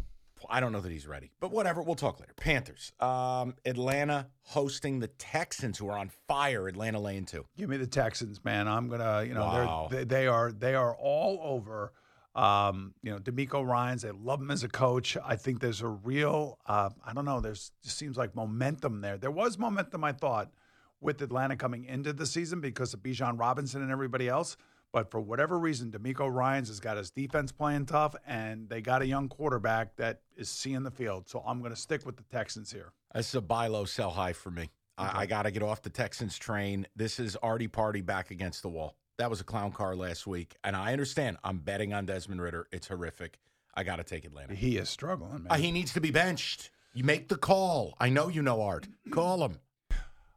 I 0.50 0.62
don't 0.62 0.72
know 0.72 0.80
that 0.80 0.92
he's 0.92 1.06
ready, 1.06 1.32
but 1.42 1.52
whatever. 1.52 1.82
We'll 1.82 1.96
talk 1.96 2.20
later. 2.22 2.32
Panthers. 2.38 2.94
Um, 3.02 3.56
Atlanta 3.66 4.28
hosting 4.44 5.00
the 5.00 5.08
Texans, 5.10 5.78
who 5.78 5.90
are 5.90 5.98
on 5.98 6.10
fire. 6.30 6.70
Atlanta 6.70 6.98
laying 6.98 7.26
two. 7.26 7.46
Give 7.58 7.70
me 7.70 7.76
the 7.76 7.86
Texans, 7.88 8.42
man. 8.46 8.66
I'm 8.70 8.88
gonna, 8.88 9.24
you 9.24 9.34
know, 9.34 9.42
Wow. 9.42 9.88
they're, 9.92 10.06
they 10.06 10.22
they 10.22 10.28
are 10.28 10.52
they 10.54 10.76
are 10.76 10.96
all 10.96 11.40
over. 11.44 11.92
Um, 12.36 12.94
you 13.04 13.12
know, 13.12 13.18
DeMeco 13.20 13.66
Ryans. 13.68 14.04
They 14.04 14.12
love 14.12 14.40
him 14.40 14.52
as 14.52 14.64
a 14.64 14.70
coach. 14.70 15.18
I 15.26 15.36
think 15.36 15.60
there's 15.60 15.82
a 15.82 15.88
real, 15.88 16.58
uh, 16.68 16.90
I 17.06 17.12
don't 17.12 17.26
know. 17.26 17.42
There's 17.42 17.72
just 17.84 17.98
seems 17.98 18.16
like 18.16 18.34
momentum 18.36 19.02
there. 19.02 19.18
There 19.18 19.32
was 19.32 19.58
momentum, 19.58 20.04
I 20.06 20.14
thought, 20.14 20.52
with 21.02 21.22
Atlanta 21.22 21.56
coming 21.56 21.86
into 21.86 22.14
the 22.14 22.26
season 22.26 22.62
because 22.62 22.94
of 22.94 23.02
Bijan 23.02 23.40
Robinson 23.40 23.82
and 23.82 23.92
everybody 23.92 24.28
else. 24.28 24.58
But 24.92 25.12
for 25.12 25.22
whatever 25.22 25.60
reason, 25.60 25.92
DeMeco 25.92 26.34
Ryans 26.34 26.68
has 26.70 26.80
got 26.80 26.98
his 26.98 27.12
defense 27.12 27.52
playing 27.52 27.86
tough, 27.86 28.16
and 28.26 28.68
they 28.70 28.82
got 28.82 29.04
a 29.04 29.06
young 29.06 29.30
quarterback 29.30 29.96
that 29.98 30.22
is 30.36 30.50
seeing 30.50 30.82
the 30.82 30.92
field. 30.92 31.30
So 31.30 31.44
I'm 31.46 31.60
going 31.60 31.72
to 31.72 31.80
stick 31.80 32.06
with 32.06 32.18
the 32.18 32.24
Texans 32.24 32.72
here. 32.72 32.92
This 33.14 33.30
is 33.30 33.36
a 33.36 33.42
buy 33.42 33.68
low, 33.68 33.86
sell 33.86 34.10
high 34.10 34.34
for 34.34 34.50
me. 34.50 34.72
I, 34.98 35.22
I 35.22 35.26
got 35.28 35.44
to 35.44 35.52
get 35.52 35.62
off 35.62 35.82
the 35.84 35.90
Texans 35.92 36.38
train. 36.38 36.88
This 36.96 37.20
is 37.20 37.36
Artie 37.38 37.68
Party 37.68 38.02
back 38.02 38.32
against 38.32 38.64
the 38.64 38.70
wall. 38.70 38.96
That 39.18 39.30
was 39.30 39.42
a 39.42 39.44
clown 39.44 39.72
car 39.72 39.96
last 39.96 40.26
week, 40.26 40.56
and 40.64 40.76
I 40.76 40.92
understand. 40.92 41.38
I'm 41.44 41.60
betting 41.60 41.94
on 41.94 42.06
Desmond 42.06 42.42
Ridder. 42.42 42.68
It's 42.72 42.88
horrific. 42.88 43.38
I 43.76 43.84
got 43.84 43.98
to 43.98 44.04
take 44.04 44.26
Atlanta. 44.26 44.56
He 44.56 44.78
is 44.78 44.90
struggling, 44.90 45.44
man. 45.44 45.48
Uh, 45.50 45.56
he 45.56 45.72
needs 45.72 45.94
to 45.94 46.02
be 46.02 46.10
benched. 46.12 46.72
You 46.94 47.04
make 47.04 47.28
the 47.30 47.38
call. 47.38 47.96
I 48.00 48.10
know 48.10 48.28
you 48.28 48.42
know 48.42 48.62
Art. 48.62 48.88
Call 49.12 49.44
him. 49.46 49.60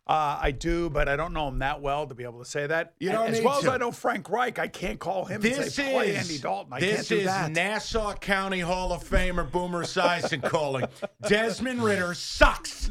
Uh, 0.05 0.37
I 0.43 0.51
do, 0.51 0.91
but 0.91 1.09
I 1.09 1.15
don't 1.15 1.33
know 1.33 1.47
him 1.47 1.61
that 1.61 1.81
well 1.81 2.09
to 2.09 2.15
be 2.15 2.25
able 2.25 2.41
to 2.41 2.45
say 2.45 2.67
that. 2.67 2.95
You 2.99 3.11
know, 3.11 3.23
as 3.23 3.41
well 3.41 3.59
as. 3.59 3.69
I 3.69 3.77
know 3.77 3.93
Frank 3.93 4.29
Reich, 4.29 4.59
I 4.59 4.67
can't 4.67 4.99
call 4.99 5.25
him 5.27 5.37
and 5.37 5.45
This 5.45 5.75
say 5.77 5.93
play 5.93 6.11
is 6.11 6.29
Andy 6.29 6.43
Dalton. 6.43 6.73
I 6.73 6.81
this 6.81 6.95
can't 6.97 7.09
do 7.09 7.17
is 7.19 7.25
that. 7.27 7.51
Nassau 7.53 8.13
County 8.15 8.59
Hall 8.59 8.93
of 8.93 9.05
Famer 9.05 9.49
Boomer 9.49 9.85
Esiason 9.85 10.43
calling. 10.43 10.87
Desmond 11.29 11.85
Ridder 11.85 12.15
sucks. 12.15 12.91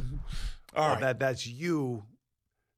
All 0.74 0.84
Well, 0.86 0.89
right, 0.94 1.00
that 1.01 1.20
that's 1.20 1.46
you. 1.46 2.03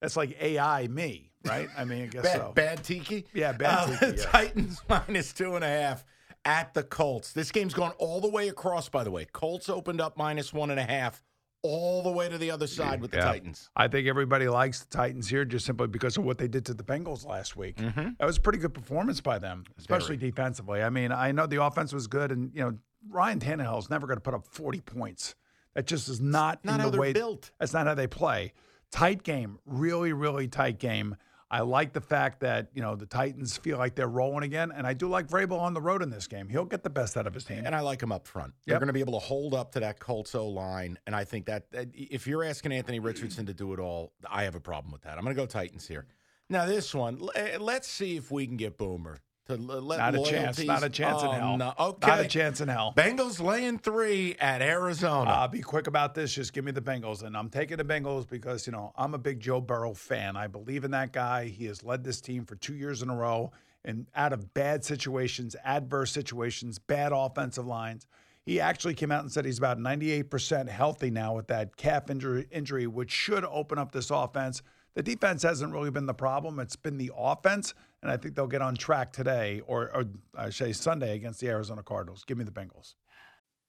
That's 0.01 0.17
like 0.17 0.35
AI 0.41 0.87
me, 0.87 1.31
right? 1.45 1.69
I 1.77 1.85
mean, 1.85 2.03
I 2.03 2.07
guess 2.07 2.23
bad, 2.23 2.37
so. 2.37 2.51
bad 2.55 2.83
tiki. 2.83 3.25
Yeah, 3.33 3.51
bad 3.51 3.77
Uh, 3.77 3.97
tiki, 3.99 4.17
yeah. 4.17 4.25
Titans 4.31 4.81
minus 4.89 5.31
two 5.31 5.55
and 5.55 5.63
a 5.63 5.67
half 5.67 6.03
at 6.43 6.73
the 6.73 6.81
Colts. 6.83 7.31
This 7.33 7.51
game's 7.51 7.75
gone 7.75 7.93
all 7.99 8.19
the 8.19 8.27
way 8.29 8.47
across. 8.49 8.89
By 8.89 9.03
the 9.03 9.11
way, 9.11 9.25
Colts 9.31 9.69
opened 9.69 10.01
up 10.01 10.17
minus 10.17 10.51
one 10.51 10.71
and 10.71 10.79
a 10.79 10.83
half, 10.83 11.23
all 11.63 12.03
the 12.03 12.11
way 12.11 12.27
to 12.29 12.37
the 12.37 12.51
other 12.51 12.67
side 12.67 13.01
with 13.01 13.11
the 13.11 13.17
Yeah. 13.17 13.23
Titans. 13.25 13.69
I 13.75 13.87
think 13.87 14.07
everybody 14.07 14.47
likes 14.47 14.81
the 14.81 14.89
Titans 14.95 15.29
here 15.29 15.45
just 15.45 15.65
simply 15.65 15.87
because 15.87 16.17
of 16.17 16.25
what 16.25 16.37
they 16.37 16.47
did 16.49 16.65
to 16.65 16.73
the 16.73 16.83
Bengals 16.83 17.25
last 17.25 17.55
week. 17.55 17.77
Mm-hmm. 17.77 18.09
That 18.19 18.25
was 18.25 18.37
a 18.37 18.41
pretty 18.41 18.59
good 18.59 18.73
performance 18.73 19.21
by 19.21 19.39
them, 19.39 19.63
especially 19.79 20.17
defensively. 20.17 20.83
I 20.83 20.89
mean, 20.89 21.11
I 21.11 21.31
know 21.31 21.47
the 21.47 21.63
offense 21.63 21.93
was 21.93 22.07
good, 22.07 22.31
and 22.31 22.51
you 22.53 22.61
know 22.61 22.77
Ryan 23.09 23.39
Tannehill 23.39 23.79
is 23.79 23.89
never 23.89 24.05
going 24.05 24.17
to 24.17 24.21
put 24.21 24.33
up 24.33 24.45
forty 24.45 24.81
points. 24.81 25.35
That 25.73 25.87
just 25.87 26.07
is 26.07 26.21
not, 26.21 26.63
Not 26.63 26.75
in 26.75 26.79
how 26.81 26.85
the 26.87 26.91
they're 26.91 27.01
way. 27.01 27.13
built. 27.13 27.49
That's 27.59 27.73
not 27.73 27.87
how 27.87 27.95
they 27.95 28.05
play. 28.05 28.53
Tight 28.91 29.23
game, 29.23 29.57
really, 29.65 30.13
really 30.13 30.47
tight 30.47 30.77
game. 30.77 31.15
I 31.53 31.59
like 31.59 31.93
the 31.93 32.01
fact 32.01 32.39
that 32.39 32.69
you 32.73 32.81
know 32.81 32.95
the 32.95 33.05
Titans 33.05 33.55
feel 33.57 33.77
like 33.77 33.93
they're 33.93 34.07
rolling 34.07 34.43
again, 34.43 34.71
and 34.75 34.87
I 34.87 34.93
do 34.93 35.07
like 35.07 35.27
Vrabel 35.27 35.59
on 35.59 35.75
the 35.75 35.81
road 35.81 36.01
in 36.01 36.09
this 36.09 36.25
game. 36.25 36.49
He'll 36.49 36.65
get 36.65 36.81
the 36.81 36.89
best 36.89 37.15
out 37.15 37.27
of 37.27 37.33
his 37.35 37.43
team. 37.43 37.61
And 37.63 37.75
I 37.75 37.81
like 37.81 38.01
him 38.01 38.11
up 38.11 38.25
front. 38.27 38.53
They're 38.65 38.73
Yep. 38.73 38.79
going 38.81 38.87
to 38.87 38.93
be 38.93 39.01
able 39.01 39.13
to 39.13 39.25
hold 39.25 39.53
up 39.53 39.71
to 39.73 39.79
that 39.81 39.99
Colts 39.99 40.33
O 40.33 40.47
line. 40.49 40.97
And 41.05 41.15
I 41.15 41.23
think 41.25 41.45
that, 41.45 41.69
that 41.71 41.89
if 41.93 42.25
you're 42.25 42.43
asking 42.43 42.71
Anthony 42.71 42.99
Richardson 42.99 43.45
to 43.45 43.53
do 43.53 43.71
it 43.73 43.79
all, 43.79 44.13
I 44.27 44.45
have 44.45 44.55
a 44.55 44.59
problem 44.59 44.91
with 44.91 45.03
that. 45.03 45.15
I'm 45.17 45.23
going 45.23 45.35
to 45.35 45.39
go 45.41 45.45
Titans 45.45 45.87
here. 45.87 46.07
Now, 46.49 46.65
this 46.65 46.93
one, 46.95 47.21
eh, 47.35 47.57
let's 47.59 47.87
see 47.87 48.17
if 48.17 48.31
we 48.31 48.47
can 48.47 48.57
get 48.57 48.77
Boomer 48.79 49.21
to 49.47 49.55
let 49.55 49.97
not 49.99 50.15
a 50.15 50.23
chance. 50.23 50.63
Not 50.63 50.83
a 50.83 50.89
chance 50.89 51.21
in 51.21 51.27
Oh, 51.27 51.31
hell. 51.31 51.57
no. 51.57 51.73
Okay. 51.77 52.07
Not 52.07 52.19
a 52.21 52.27
chance 52.27 52.61
in 52.61 52.69
hell. 52.69 52.93
Bengals 52.95 53.41
laying 53.41 53.77
three 53.77 54.35
at 54.39 54.61
Arizona. 54.61 55.31
I'll 55.31 55.47
be 55.49 55.61
quick 55.61 55.87
about 55.87 56.15
this. 56.15 56.33
Just 56.33 56.53
give 56.53 56.63
me 56.63 56.71
the 56.71 56.81
Bengals. 56.81 57.23
And 57.23 57.35
I'm 57.35 57.49
taking 57.49 57.77
the 57.77 57.83
Bengals 57.83 58.27
because, 58.27 58.65
you 58.65 58.71
know, 58.71 58.93
I'm 58.95 59.13
a 59.13 59.17
big 59.17 59.39
Joe 59.41 59.59
Burrow 59.59 59.93
fan. 59.93 60.37
I 60.37 60.47
believe 60.47 60.85
in 60.85 60.91
that 60.91 61.11
guy. 61.11 61.45
He 61.47 61.65
has 61.65 61.83
led 61.83 62.03
this 62.03 62.21
team 62.21 62.45
for 62.45 62.55
two 62.55 62.75
years 62.75 63.01
in 63.01 63.09
a 63.09 63.15
row 63.15 63.51
and 63.83 64.07
out 64.15 64.31
of 64.31 64.53
bad 64.53 64.85
situations, 64.85 65.57
adverse 65.65 66.11
situations, 66.11 66.79
bad 66.79 67.11
offensive 67.13 67.67
lines. 67.67 68.07
He 68.45 68.59
actually 68.61 68.93
came 68.93 69.11
out 69.11 69.21
and 69.23 69.31
said 69.31 69.45
he's 69.45 69.57
about 69.57 69.77
98% 69.77 70.69
healthy 70.69 71.09
now 71.11 71.35
with 71.35 71.47
that 71.47 71.75
calf 71.75 72.09
injury, 72.09 72.47
injury, 72.51 72.87
which 72.87 73.11
should 73.11 73.43
open 73.45 73.77
up 73.77 73.91
this 73.91 74.09
offense. 74.09 74.61
The 74.95 75.03
defense 75.03 75.43
hasn't 75.43 75.73
really 75.73 75.91
been 75.91 76.05
the 76.05 76.13
problem. 76.13 76.59
It's 76.59 76.75
been 76.75 76.97
the 76.97 77.11
offense, 77.17 77.73
and 78.03 78.11
I 78.11 78.17
think 78.17 78.35
they'll 78.35 78.47
get 78.47 78.61
on 78.61 78.75
track 78.75 79.13
today, 79.13 79.61
or, 79.65 79.89
or 79.95 80.05
I 80.37 80.49
say 80.49 80.73
Sunday 80.73 81.15
against 81.15 81.39
the 81.39 81.47
Arizona 81.47 81.81
Cardinals. 81.81 82.25
Give 82.25 82.37
me 82.37 82.43
the 82.43 82.51
Bengals. 82.51 82.95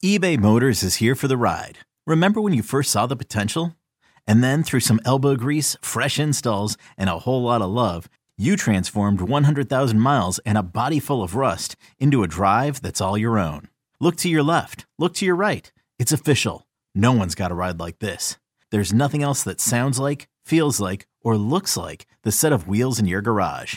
eBay 0.04 0.36
Motors 0.36 0.82
is 0.82 0.96
here 0.96 1.14
for 1.14 1.28
the 1.28 1.36
ride. 1.36 1.78
Remember 2.04 2.40
when 2.40 2.52
you 2.52 2.62
first 2.62 2.90
saw 2.90 3.06
the 3.06 3.16
potential? 3.16 3.76
And 4.26 4.42
then 4.42 4.64
through 4.64 4.80
some 4.80 5.00
elbow 5.04 5.36
grease, 5.36 5.76
fresh 5.82 6.18
installs, 6.18 6.76
and 6.98 7.08
a 7.08 7.20
whole 7.20 7.42
lot 7.42 7.62
of 7.62 7.70
love, 7.70 8.08
you 8.36 8.56
transformed 8.56 9.20
100,000 9.20 10.00
miles 10.00 10.40
and 10.40 10.58
a 10.58 10.62
body 10.62 10.98
full 10.98 11.22
of 11.22 11.36
rust 11.36 11.76
into 12.00 12.24
a 12.24 12.28
drive 12.28 12.82
that's 12.82 13.00
all 13.00 13.16
your 13.16 13.38
own. 13.38 13.68
Look 14.00 14.16
to 14.16 14.28
your 14.28 14.42
left, 14.42 14.84
look 14.98 15.14
to 15.14 15.24
your 15.24 15.36
right. 15.36 15.70
It's 16.00 16.12
official. 16.12 16.66
No 16.92 17.12
one's 17.12 17.36
got 17.36 17.52
a 17.52 17.54
ride 17.54 17.78
like 17.78 18.00
this. 18.00 18.36
There's 18.72 18.92
nothing 18.92 19.22
else 19.22 19.44
that 19.44 19.60
sounds 19.60 20.00
like, 20.00 20.28
feels 20.44 20.80
like, 20.80 21.06
or 21.20 21.36
looks 21.36 21.76
like 21.76 22.06
the 22.24 22.32
set 22.32 22.52
of 22.52 22.66
wheels 22.66 22.98
in 22.98 23.06
your 23.06 23.22
garage. 23.22 23.76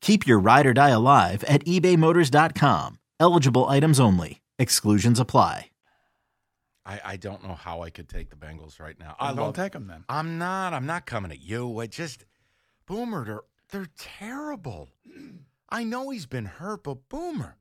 Keep 0.00 0.26
your 0.26 0.38
ride 0.38 0.66
or 0.66 0.72
die 0.74 0.90
alive 0.90 1.44
at 1.44 1.64
ebaymotors.com. 1.64 2.98
Eligible 3.18 3.66
items 3.68 4.00
only. 4.00 4.40
Exclusions 4.58 5.20
apply. 5.20 5.66
I, 6.86 7.00
I 7.04 7.16
don't 7.16 7.42
know 7.46 7.54
how 7.54 7.82
I 7.82 7.90
could 7.90 8.08
take 8.08 8.30
the 8.30 8.36
Bengals 8.36 8.80
right 8.80 8.98
now. 8.98 9.14
I 9.20 9.34
don't 9.34 9.54
take 9.54 9.72
them 9.72 9.86
then. 9.86 10.04
I'm 10.08 10.38
not. 10.38 10.72
I'm 10.72 10.86
not 10.86 11.04
coming 11.06 11.30
at 11.30 11.40
you. 11.42 11.78
I 11.78 11.86
just 11.86 12.24
Boomer. 12.86 13.24
They're 13.24 13.42
they're 13.70 13.90
terrible. 13.98 14.88
I 15.70 15.84
know 15.84 16.10
he's 16.10 16.26
been 16.26 16.46
hurt, 16.46 16.82
but 16.84 17.08
Boomer, 17.08 17.56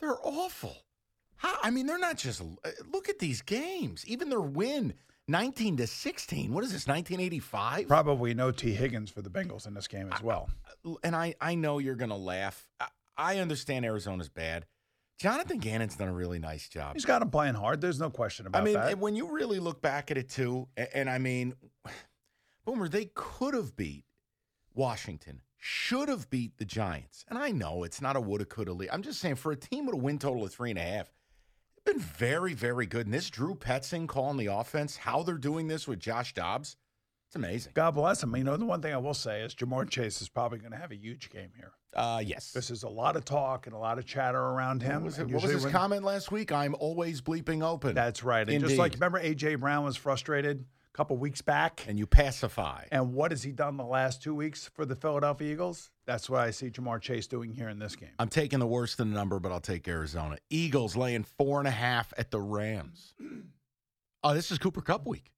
they're 0.00 0.16
awful. 0.22 0.76
How, 1.36 1.58
I 1.62 1.70
mean, 1.70 1.86
they're 1.86 1.98
not 1.98 2.16
just. 2.16 2.40
uh, 2.40 2.70
Look 2.90 3.08
at 3.10 3.18
these 3.18 3.42
games. 3.42 4.06
Even 4.06 4.30
their 4.30 4.40
win, 4.40 4.94
nineteen 5.28 5.76
to 5.76 5.86
sixteen. 5.86 6.52
What 6.52 6.64
is 6.64 6.72
this? 6.72 6.86
Nineteen 6.86 7.20
eighty 7.20 7.40
five. 7.40 7.88
Probably 7.88 8.34
no 8.34 8.50
Tee 8.50 8.72
Higgins 8.72 9.10
for 9.10 9.22
the 9.22 9.30
Bengals 9.30 9.66
in 9.66 9.74
this 9.74 9.88
game 9.88 10.12
as 10.12 10.22
well. 10.22 10.48
And 11.02 11.14
I 11.16 11.34
I 11.40 11.54
know 11.54 11.78
you're 11.78 11.96
gonna 11.96 12.16
laugh. 12.16 12.68
I, 12.80 12.86
I 13.16 13.38
understand 13.38 13.84
Arizona's 13.84 14.28
bad. 14.28 14.66
Jonathan 15.18 15.58
Gannon's 15.58 15.96
done 15.96 16.08
a 16.08 16.12
really 16.12 16.38
nice 16.38 16.68
job. 16.68 16.94
He's 16.94 17.06
got 17.06 17.22
him 17.22 17.30
playing 17.30 17.54
hard. 17.54 17.80
There's 17.80 17.98
no 17.98 18.10
question 18.10 18.46
about 18.46 18.62
that. 18.64 18.70
I 18.70 18.72
mean, 18.72 18.74
that. 18.74 18.98
when 18.98 19.16
you 19.16 19.30
really 19.30 19.58
look 19.58 19.80
back 19.80 20.10
at 20.10 20.18
it 20.18 20.28
too, 20.28 20.68
and, 20.76 20.88
and 20.92 21.10
I 21.10 21.16
mean, 21.16 21.54
Boomer, 22.66 22.88
they 22.88 23.06
could 23.14 23.54
have 23.54 23.74
beat 23.76 24.04
Washington, 24.74 25.40
should 25.56 26.10
have 26.10 26.28
beat 26.28 26.58
the 26.58 26.66
Giants. 26.66 27.24
And 27.28 27.38
I 27.38 27.50
know 27.50 27.82
it's 27.82 28.02
not 28.02 28.16
a 28.16 28.20
woulda, 28.20 28.44
coulda, 28.44 28.74
lead. 28.74 28.90
I'm 28.92 29.00
just 29.00 29.18
saying, 29.20 29.36
for 29.36 29.52
a 29.52 29.56
team 29.56 29.86
with 29.86 29.94
a 29.94 29.98
win 29.98 30.18
total 30.18 30.44
of 30.44 30.52
three 30.52 30.68
and 30.68 30.78
a 30.78 30.82
half, 30.82 31.10
been 31.86 31.98
very, 32.00 32.52
very 32.54 32.84
good. 32.86 33.06
And 33.06 33.14
this 33.14 33.30
Drew 33.30 33.54
Petzing 33.54 34.06
calling 34.06 34.36
the 34.36 34.46
offense, 34.46 34.96
how 34.96 35.22
they're 35.22 35.38
doing 35.38 35.68
this 35.68 35.88
with 35.88 35.98
Josh 35.98 36.34
Dobbs, 36.34 36.76
it's 37.28 37.36
amazing. 37.36 37.72
God 37.74 37.92
bless 37.92 38.22
him. 38.22 38.36
You 38.36 38.44
know, 38.44 38.56
the 38.56 38.64
one 38.66 38.82
thing 38.82 38.92
I 38.92 38.98
will 38.98 39.14
say 39.14 39.40
is 39.42 39.54
Ja'Marr 39.54 39.88
Chase 39.88 40.20
is 40.22 40.28
probably 40.28 40.58
going 40.58 40.70
to 40.72 40.76
have 40.78 40.92
a 40.92 40.96
huge 40.96 41.30
game 41.30 41.50
here. 41.56 41.72
Uh, 41.94 42.22
yes. 42.24 42.52
This 42.52 42.70
is 42.70 42.82
a 42.82 42.88
lot 42.88 43.16
of 43.16 43.24
talk 43.24 43.66
and 43.66 43.74
a 43.74 43.78
lot 43.78 43.98
of 43.98 44.04
chatter 44.06 44.38
around 44.38 44.82
him. 44.82 44.96
What 44.96 45.04
was, 45.04 45.18
it, 45.18 45.28
what 45.28 45.42
was 45.42 45.52
his 45.52 45.64
when- 45.64 45.72
comment 45.72 46.04
last 46.04 46.30
week? 46.30 46.52
I'm 46.52 46.74
always 46.78 47.20
bleeping 47.22 47.64
open. 47.66 47.94
That's 47.94 48.22
right. 48.22 48.48
And 48.48 48.62
just 48.62 48.76
like 48.76 48.92
remember, 48.94 49.20
AJ 49.20 49.60
Brown 49.60 49.84
was 49.84 49.96
frustrated 49.96 50.60
a 50.60 50.96
couple 50.96 51.16
weeks 51.16 51.40
back. 51.42 51.84
and 51.88 51.98
you 51.98 52.06
pacify. 52.06 52.84
And 52.92 53.14
what 53.14 53.30
has 53.32 53.42
he 53.42 53.50
done 53.50 53.76
the 53.76 53.84
last 53.84 54.22
two 54.22 54.34
weeks 54.34 54.70
for 54.74 54.84
the 54.84 54.94
Philadelphia 54.94 55.52
Eagles? 55.52 55.90
That's 56.06 56.30
what 56.30 56.40
I 56.40 56.52
see 56.52 56.70
Ja'Marr 56.70 57.00
Chase 57.00 57.26
doing 57.26 57.52
here 57.52 57.68
in 57.68 57.78
this 57.78 57.96
game. 57.96 58.10
I'm 58.18 58.28
taking 58.28 58.60
the 58.60 58.66
worst 58.66 59.00
in 59.00 59.10
the 59.10 59.16
number, 59.16 59.40
but 59.40 59.50
I'll 59.50 59.60
take 59.60 59.88
Arizona. 59.88 60.36
Eagles 60.50 60.96
laying 60.96 61.24
four 61.24 61.58
and 61.58 61.66
a 61.66 61.72
half 61.72 62.12
at 62.16 62.30
the 62.30 62.40
Rams. 62.40 63.14
Oh, 64.24 64.34
this 64.34 64.50
is 64.50 64.58
Cooper 64.58 64.80
Kupp 64.80 65.06
week. 65.06 65.30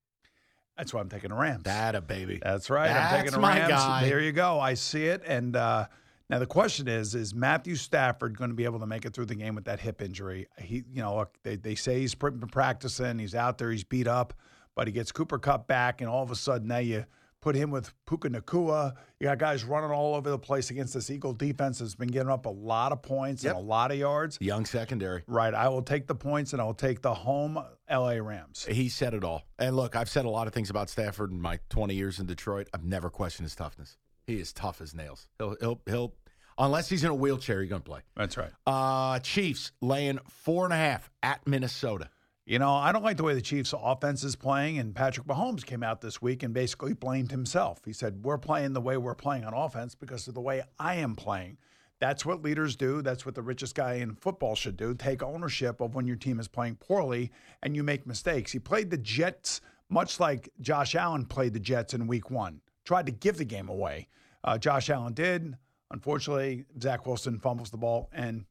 That's 0.78 0.94
why 0.94 1.00
I'm 1.02 1.10
taking 1.10 1.28
the 1.28 1.36
Rams. 1.36 1.64
That 1.64 1.94
a 1.94 2.00
baby. 2.00 2.38
That's 2.42 2.70
right. 2.70 2.88
I'm 2.88 2.94
That's 2.94 3.16
taking 3.16 3.32
the 3.32 3.40
my 3.40 3.58
Rams. 3.58 3.68
guy. 3.70 4.08
There 4.08 4.20
you 4.20 4.32
go. 4.32 4.58
I 4.58 4.74
see 4.74 5.06
it. 5.06 5.22
And 5.26 5.56
uh, 5.56 5.88
now 6.30 6.38
the 6.38 6.46
question 6.46 6.88
is: 6.88 7.14
Is 7.14 7.34
Matthew 7.34 7.74
Stafford 7.74 8.38
going 8.38 8.48
to 8.48 8.56
be 8.56 8.64
able 8.64 8.78
to 8.80 8.86
make 8.86 9.04
it 9.04 9.12
through 9.12 9.26
the 9.26 9.34
game 9.34 9.54
with 9.56 9.64
that 9.66 9.78
hip 9.80 10.00
injury? 10.00 10.46
He, 10.58 10.84
you 10.90 11.02
know, 11.02 11.16
look, 11.16 11.36
they, 11.42 11.56
they 11.56 11.74
say 11.74 12.00
he's 12.00 12.14
practicing. 12.14 13.18
He's 13.18 13.34
out 13.34 13.58
there. 13.58 13.70
He's 13.70 13.84
beat 13.84 14.06
up, 14.06 14.32
but 14.74 14.86
he 14.86 14.92
gets 14.94 15.12
Cooper 15.12 15.38
Kupp 15.38 15.66
back, 15.66 16.00
and 16.00 16.08
all 16.08 16.22
of 16.22 16.30
a 16.30 16.36
sudden 16.36 16.68
now 16.68 16.78
you 16.78 17.04
put 17.40 17.54
him 17.54 17.70
with 17.70 17.92
Puka 18.06 18.28
Nacua. 18.30 18.94
You 19.20 19.26
got 19.26 19.38
guys 19.38 19.64
running 19.64 19.90
all 19.90 20.14
over 20.14 20.30
the 20.30 20.38
place 20.38 20.70
against 20.70 20.94
this 20.94 21.10
Eagle 21.10 21.32
defense 21.32 21.78
that's 21.78 21.94
been 21.94 22.08
getting 22.08 22.30
up 22.30 22.46
a 22.46 22.50
lot 22.50 22.92
of 22.92 23.02
points 23.02 23.44
Yep. 23.44 23.56
and 23.56 23.64
a 23.64 23.66
lot 23.66 23.90
of 23.90 23.98
yards. 23.98 24.38
Young 24.40 24.64
secondary. 24.66 25.22
Right. 25.26 25.54
I 25.54 25.68
will 25.68 25.82
take 25.82 26.06
the 26.06 26.14
points, 26.14 26.52
and 26.52 26.60
I 26.62 26.64
will 26.64 26.74
take 26.74 27.02
the 27.02 27.14
home 27.14 27.58
LA 27.90 28.14
Rams. 28.18 28.66
He 28.68 28.88
said 28.88 29.14
it 29.14 29.24
all. 29.24 29.42
And 29.58 29.76
look, 29.76 29.96
I've 29.96 30.08
said 30.10 30.24
a 30.24 30.30
lot 30.30 30.46
of 30.46 30.52
things 30.52 30.70
about 30.70 30.90
Stafford 30.90 31.30
in 31.30 31.40
my 31.40 31.58
20 31.70 31.94
years 31.94 32.18
in 32.18 32.26
Detroit. 32.26 32.68
I've 32.74 32.84
never 32.84 33.10
questioned 33.10 33.44
his 33.46 33.54
toughness. 33.54 33.96
He 34.26 34.38
is 34.40 34.52
tough 34.52 34.80
as 34.80 34.94
nails. 34.94 35.28
He'll, 35.38 35.56
he'll, 35.60 35.80
he'll 35.86 36.14
unless 36.58 36.88
he's 36.88 37.02
in 37.04 37.10
a 37.10 37.14
wheelchair, 37.14 37.60
he's 37.62 37.70
going 37.70 37.82
to 37.82 37.88
play. 37.88 38.00
That's 38.16 38.36
right. 38.36 38.50
Uh, 38.66 39.20
Chiefs 39.20 39.72
laying 39.80 40.18
four 40.28 40.64
and 40.64 40.74
a 40.74 40.76
half 40.76 41.08
at 41.22 41.46
Minnesota. 41.46 42.10
You 42.48 42.58
know, 42.58 42.72
I 42.72 42.92
don't 42.92 43.04
like 43.04 43.18
the 43.18 43.24
way 43.24 43.34
the 43.34 43.42
Chiefs' 43.42 43.74
offense 43.78 44.24
is 44.24 44.34
playing, 44.34 44.78
and 44.78 44.94
Patrick 44.94 45.26
Mahomes 45.26 45.66
came 45.66 45.82
out 45.82 46.00
this 46.00 46.22
week 46.22 46.42
and 46.42 46.54
basically 46.54 46.94
blamed 46.94 47.30
himself. 47.30 47.82
He 47.84 47.92
said, 47.92 48.24
We're 48.24 48.38
playing 48.38 48.72
the 48.72 48.80
way 48.80 48.96
we're 48.96 49.14
playing 49.14 49.44
on 49.44 49.52
offense 49.52 49.94
because 49.94 50.26
of 50.28 50.32
the 50.32 50.40
way 50.40 50.62
I 50.78 50.94
am 50.94 51.14
playing. 51.14 51.58
That's 52.00 52.24
what 52.24 52.42
leaders 52.42 52.74
do. 52.74 53.02
That's 53.02 53.26
what 53.26 53.34
the 53.34 53.42
richest 53.42 53.74
guy 53.74 53.96
in 53.96 54.14
football 54.14 54.54
should 54.54 54.78
do. 54.78 54.94
Take 54.94 55.22
ownership 55.22 55.82
of 55.82 55.94
when 55.94 56.06
your 56.06 56.16
team 56.16 56.40
is 56.40 56.48
playing 56.48 56.76
poorly 56.76 57.32
and 57.62 57.76
you 57.76 57.82
make 57.82 58.06
mistakes. 58.06 58.50
He 58.50 58.58
played 58.58 58.88
the 58.88 58.96
Jets 58.96 59.60
much 59.90 60.18
like 60.18 60.48
Josh 60.58 60.94
Allen 60.94 61.26
played 61.26 61.52
the 61.52 61.60
Jets 61.60 61.92
in 61.92 62.06
week 62.06 62.30
one, 62.30 62.62
tried 62.86 63.04
to 63.06 63.12
give 63.12 63.36
the 63.36 63.44
game 63.44 63.68
away. 63.68 64.08
Uh, 64.42 64.56
Josh 64.56 64.88
Allen 64.88 65.12
did. 65.12 65.58
Unfortunately, 65.90 66.64
Zach 66.80 67.06
Wilson 67.06 67.38
fumbles 67.40 67.70
the 67.70 67.76
ball 67.76 68.08
and 68.12 68.46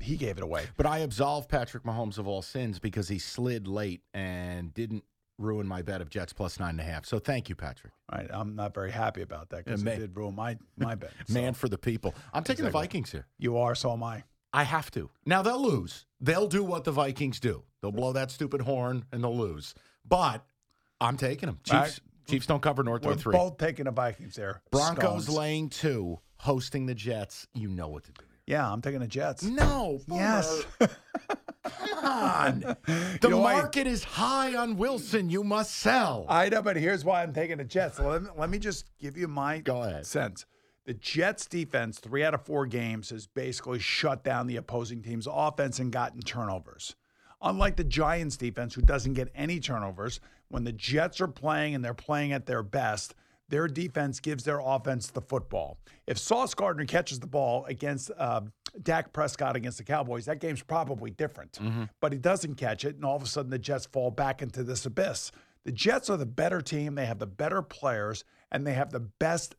he 0.00 0.16
gave 0.16 0.36
it 0.38 0.42
away. 0.42 0.66
But 0.76 0.86
I 0.86 0.98
absolve 0.98 1.48
Patrick 1.48 1.84
Mahomes 1.84 2.18
of 2.18 2.26
all 2.28 2.42
sins 2.42 2.78
because 2.78 3.08
he 3.08 3.18
slid 3.18 3.66
late 3.68 4.02
and 4.14 4.72
didn't 4.74 5.04
ruin 5.38 5.66
my 5.66 5.82
bet 5.82 6.00
of 6.00 6.08
Jets 6.08 6.32
plus 6.32 6.58
nine 6.58 6.70
and 6.70 6.80
a 6.80 6.84
half. 6.84 7.04
So 7.04 7.18
thank 7.18 7.48
you, 7.48 7.54
Patrick. 7.54 7.92
Right, 8.10 8.26
I'm 8.32 8.56
not 8.56 8.72
very 8.74 8.90
happy 8.90 9.22
about 9.22 9.50
that 9.50 9.64
because 9.64 9.82
it 9.82 9.98
did 9.98 10.16
ruin 10.16 10.34
my 10.34 10.56
my 10.78 10.94
bet. 10.94 11.12
So 11.26 11.34
Man 11.34 11.54
for 11.54 11.68
the 11.68 11.78
people. 11.78 12.14
I'm 12.32 12.44
taking 12.44 12.64
the 12.64 12.70
Vikings 12.70 13.12
here. 13.12 13.26
you 13.38 13.58
are, 13.58 13.74
so 13.74 13.92
am 13.92 14.02
I. 14.02 14.24
I 14.52 14.62
have 14.62 14.90
to. 14.92 15.10
Now 15.26 15.42
they'll 15.42 15.60
lose. 15.60 16.06
They'll 16.20 16.46
do 16.48 16.64
what 16.64 16.84
the 16.84 16.92
Vikings 16.92 17.40
do. 17.40 17.64
They'll 17.82 17.92
blow 17.92 18.12
that 18.14 18.30
stupid 18.30 18.62
horn 18.62 19.04
and 19.12 19.22
they'll 19.22 19.36
lose. 19.36 19.74
But 20.08 20.42
I'm 21.00 21.16
taking 21.18 21.48
them. 21.48 21.58
Chiefs. 21.64 21.74
Right. 21.74 22.00
Chiefs 22.30 22.46
don't 22.46 22.62
cover 22.62 22.82
North 22.82 23.04
We're 23.04 23.14
three. 23.16 23.36
both 23.36 23.58
taking 23.58 23.84
the 23.84 23.90
Vikings 23.90 24.34
there. 24.34 24.62
Broncos 24.72 25.24
Stones. 25.24 25.28
laying 25.28 25.68
two, 25.68 26.18
hosting 26.38 26.86
the 26.86 26.94
Jets. 26.94 27.46
You 27.54 27.68
know 27.68 27.88
what 27.88 28.04
to 28.04 28.12
do. 28.12 28.24
Yeah, 28.46 28.70
I'm 28.70 28.80
taking 28.80 29.00
the 29.00 29.06
Jets. 29.08 29.42
No. 29.42 30.00
Yes. 30.08 30.64
Come 30.78 32.04
on. 32.04 32.76
The 32.86 33.18
You 33.24 33.30
know 33.30 33.40
market 33.42 33.86
is 33.88 34.04
high 34.04 34.54
on 34.54 34.76
Wilson. 34.76 35.28
You 35.30 35.42
must 35.42 35.74
sell. 35.74 36.24
I 36.28 36.48
know, 36.48 36.62
but 36.62 36.76
here's 36.76 37.04
why 37.04 37.22
I'm 37.22 37.32
taking 37.32 37.58
the 37.58 37.64
Jets. 37.64 37.98
Let 37.98 38.22
me, 38.22 38.28
let 38.36 38.50
me 38.50 38.58
just 38.60 38.86
give 39.00 39.16
you 39.16 39.26
my 39.26 39.58
Go 39.58 39.82
ahead. 39.82 40.06
sense. 40.06 40.46
The 40.84 40.94
Jets 40.94 41.46
defense, 41.46 41.98
three 41.98 42.22
out 42.22 42.34
of 42.34 42.42
four 42.44 42.66
games, 42.66 43.10
has 43.10 43.26
basically 43.26 43.80
shut 43.80 44.22
down 44.22 44.46
the 44.46 44.56
opposing 44.56 45.02
team's 45.02 45.26
offense 45.28 45.80
and 45.80 45.90
gotten 45.90 46.20
turnovers. 46.20 46.94
Unlike 47.42 47.76
the 47.76 47.84
Giants 47.84 48.36
defense, 48.36 48.74
who 48.74 48.82
doesn't 48.82 49.14
get 49.14 49.32
any 49.34 49.58
turnovers, 49.58 50.20
when 50.48 50.62
the 50.62 50.72
Jets 50.72 51.20
are 51.20 51.26
playing 51.28 51.74
and 51.74 51.84
they're 51.84 51.94
playing 51.94 52.32
at 52.32 52.46
their 52.46 52.62
best, 52.62 53.14
their 53.48 53.68
defense 53.68 54.20
gives 54.20 54.44
their 54.44 54.60
offense 54.60 55.10
the 55.10 55.20
football. 55.20 55.78
If 56.06 56.18
Sauce 56.18 56.54
Gardner 56.54 56.84
catches 56.84 57.20
the 57.20 57.26
ball 57.26 57.64
against 57.66 58.10
uh, 58.18 58.42
Dak 58.82 59.12
Prescott 59.12 59.56
against 59.56 59.78
the 59.78 59.84
Cowboys, 59.84 60.26
that 60.26 60.40
game's 60.40 60.62
probably 60.62 61.10
different. 61.10 61.58
But 62.00 62.12
he 62.12 62.18
doesn't 62.18 62.56
catch 62.56 62.84
it, 62.84 62.96
and 62.96 63.04
all 63.04 63.16
of 63.16 63.22
a 63.22 63.26
sudden 63.26 63.50
the 63.50 63.58
Jets 63.58 63.86
fall 63.86 64.10
back 64.10 64.42
into 64.42 64.62
this 64.62 64.86
abyss. 64.86 65.32
The 65.64 65.72
Jets 65.72 66.10
are 66.10 66.16
the 66.16 66.26
better 66.26 66.60
team. 66.60 66.94
They 66.94 67.06
have 67.06 67.18
the 67.18 67.26
better 67.26 67.62
players, 67.62 68.24
and 68.52 68.66
they 68.66 68.74
have 68.74 68.90
the 68.90 69.00
best 69.00 69.56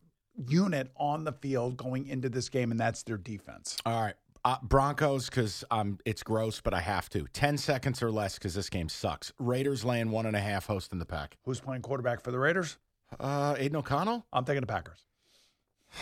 unit 0.48 0.92
on 0.96 1.24
the 1.24 1.34
field 1.34 1.78
going 1.78 2.08
into 2.08 2.30
this 2.30 2.50
game, 2.50 2.72
and 2.72 2.80
that's 2.80 3.04
their 3.04 3.18
defense. 3.18 3.78
All 3.86 4.02
right. 4.02 4.16
Uh, 4.46 4.56
Broncos, 4.64 5.30
because 5.30 5.66
um, 5.72 6.00
it's 6.06 6.24
gross, 6.24 6.62
but 6.62 6.74
I 6.74 6.80
have 6.80 7.10
to. 7.10 7.28
10 7.34 7.58
seconds 7.58 8.02
or 8.02 8.12
less 8.12 8.36
because 8.36 8.54
this 8.54 8.70
game 8.70 8.88
sucks. 8.88 9.34
Raiders 9.40 9.84
laying 9.84 10.12
one 10.12 10.26
and 10.26 10.36
a 10.36 10.40
half, 10.40 10.68
hosting 10.68 11.00
the 11.00 11.06
pack. 11.06 11.36
Who's 11.44 11.60
playing 11.60 11.82
quarterback 11.82 12.24
for 12.24 12.32
the 12.32 12.40
Raiders? 12.40 12.78
Uh, 13.20 13.56
Aidan 13.58 13.78
O'Connell? 13.78 14.26
I'm 14.32 14.46
taking 14.46 14.62
the 14.62 14.68
Packers. 14.68 15.04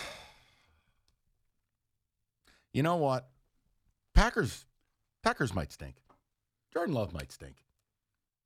You 2.73 2.83
know 2.83 2.97
what? 2.97 3.29
Packers 4.13 4.65
Packers 5.23 5.55
might 5.55 5.71
stink. 5.71 5.95
Jordan 6.73 6.93
Love 6.93 7.13
might 7.13 7.31
stink. 7.31 7.55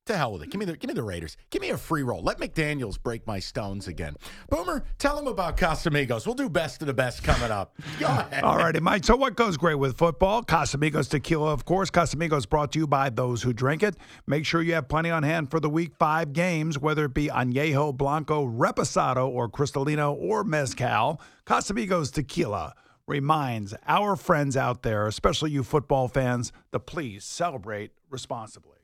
To 0.10 0.18
hell 0.18 0.34
with 0.34 0.42
it. 0.42 0.50
Give 0.50 0.58
me 0.58 0.66
the 0.66 0.75
give 0.75 0.88
me 0.88 0.96
the 0.96 1.04
Raiders. 1.04 1.38
Give 1.51 1.62
me 1.62 1.70
a 1.70 1.78
free 1.78 2.01
roll. 2.01 2.24
Let 2.24 2.39
McDaniels 2.39 3.00
break 3.00 3.28
my 3.28 3.38
stones 3.38 3.88
again. 3.88 4.16
Boomer, 4.50 4.84
tell 4.98 5.20
him 5.20 5.28
about 5.28 5.56
Casamigos. 5.56 6.25
We'll 6.25 6.34
do 6.34 6.50
best 6.50 6.82
of 6.82 6.88
the 6.88 6.96
best 6.96 7.24
coming 7.24 7.51
up. 7.51 7.75
Go 8.00 8.08
ahead. 8.08 8.44
All 8.44 8.58
righty, 8.58 8.80
Mike. 8.80 9.06
So, 9.06 9.16
what 9.16 9.36
goes 9.36 9.56
great 9.56 9.75
with 9.75 10.00
football? 10.00 10.42
Casamigos 10.42 11.10
tequila, 11.10 11.54
of 11.54 11.63
course. 11.63 11.92
Casamigos 11.92 12.50
brought 12.50 12.72
to 12.72 12.80
you 12.80 12.88
by 12.88 13.12
those 13.12 13.44
who 13.44 13.54
drink 13.54 13.84
it. 13.84 13.98
Make 14.25 14.48
sure 14.48 14.63
you 14.63 14.74
have 14.74 14.88
plenty 14.88 15.12
on 15.12 15.22
hand 15.22 15.51
for 15.51 15.60
the 15.60 15.70
week 15.70 15.94
five 16.00 16.34
games, 16.34 16.80
whether 16.80 17.06
it 17.06 17.13
be 17.13 17.28
Añejo, 17.28 17.96
Blanco, 17.96 18.48
Reposado, 18.48 19.28
or 19.28 19.48
Cristalino, 19.48 20.16
or 20.20 20.44
Mezcal. 20.44 21.22
Casamigos 21.46 22.12
tequila 22.12 22.74
reminds 23.06 23.75
our 23.86 24.16
friends 24.16 24.58
out 24.58 24.82
there, 24.82 25.06
especially 25.06 25.51
you 25.51 25.63
football 25.63 26.08
fans, 26.08 26.51
to 26.72 26.80
please 26.80 27.24
celebrate 27.24 27.92
responsibly. 28.10 28.78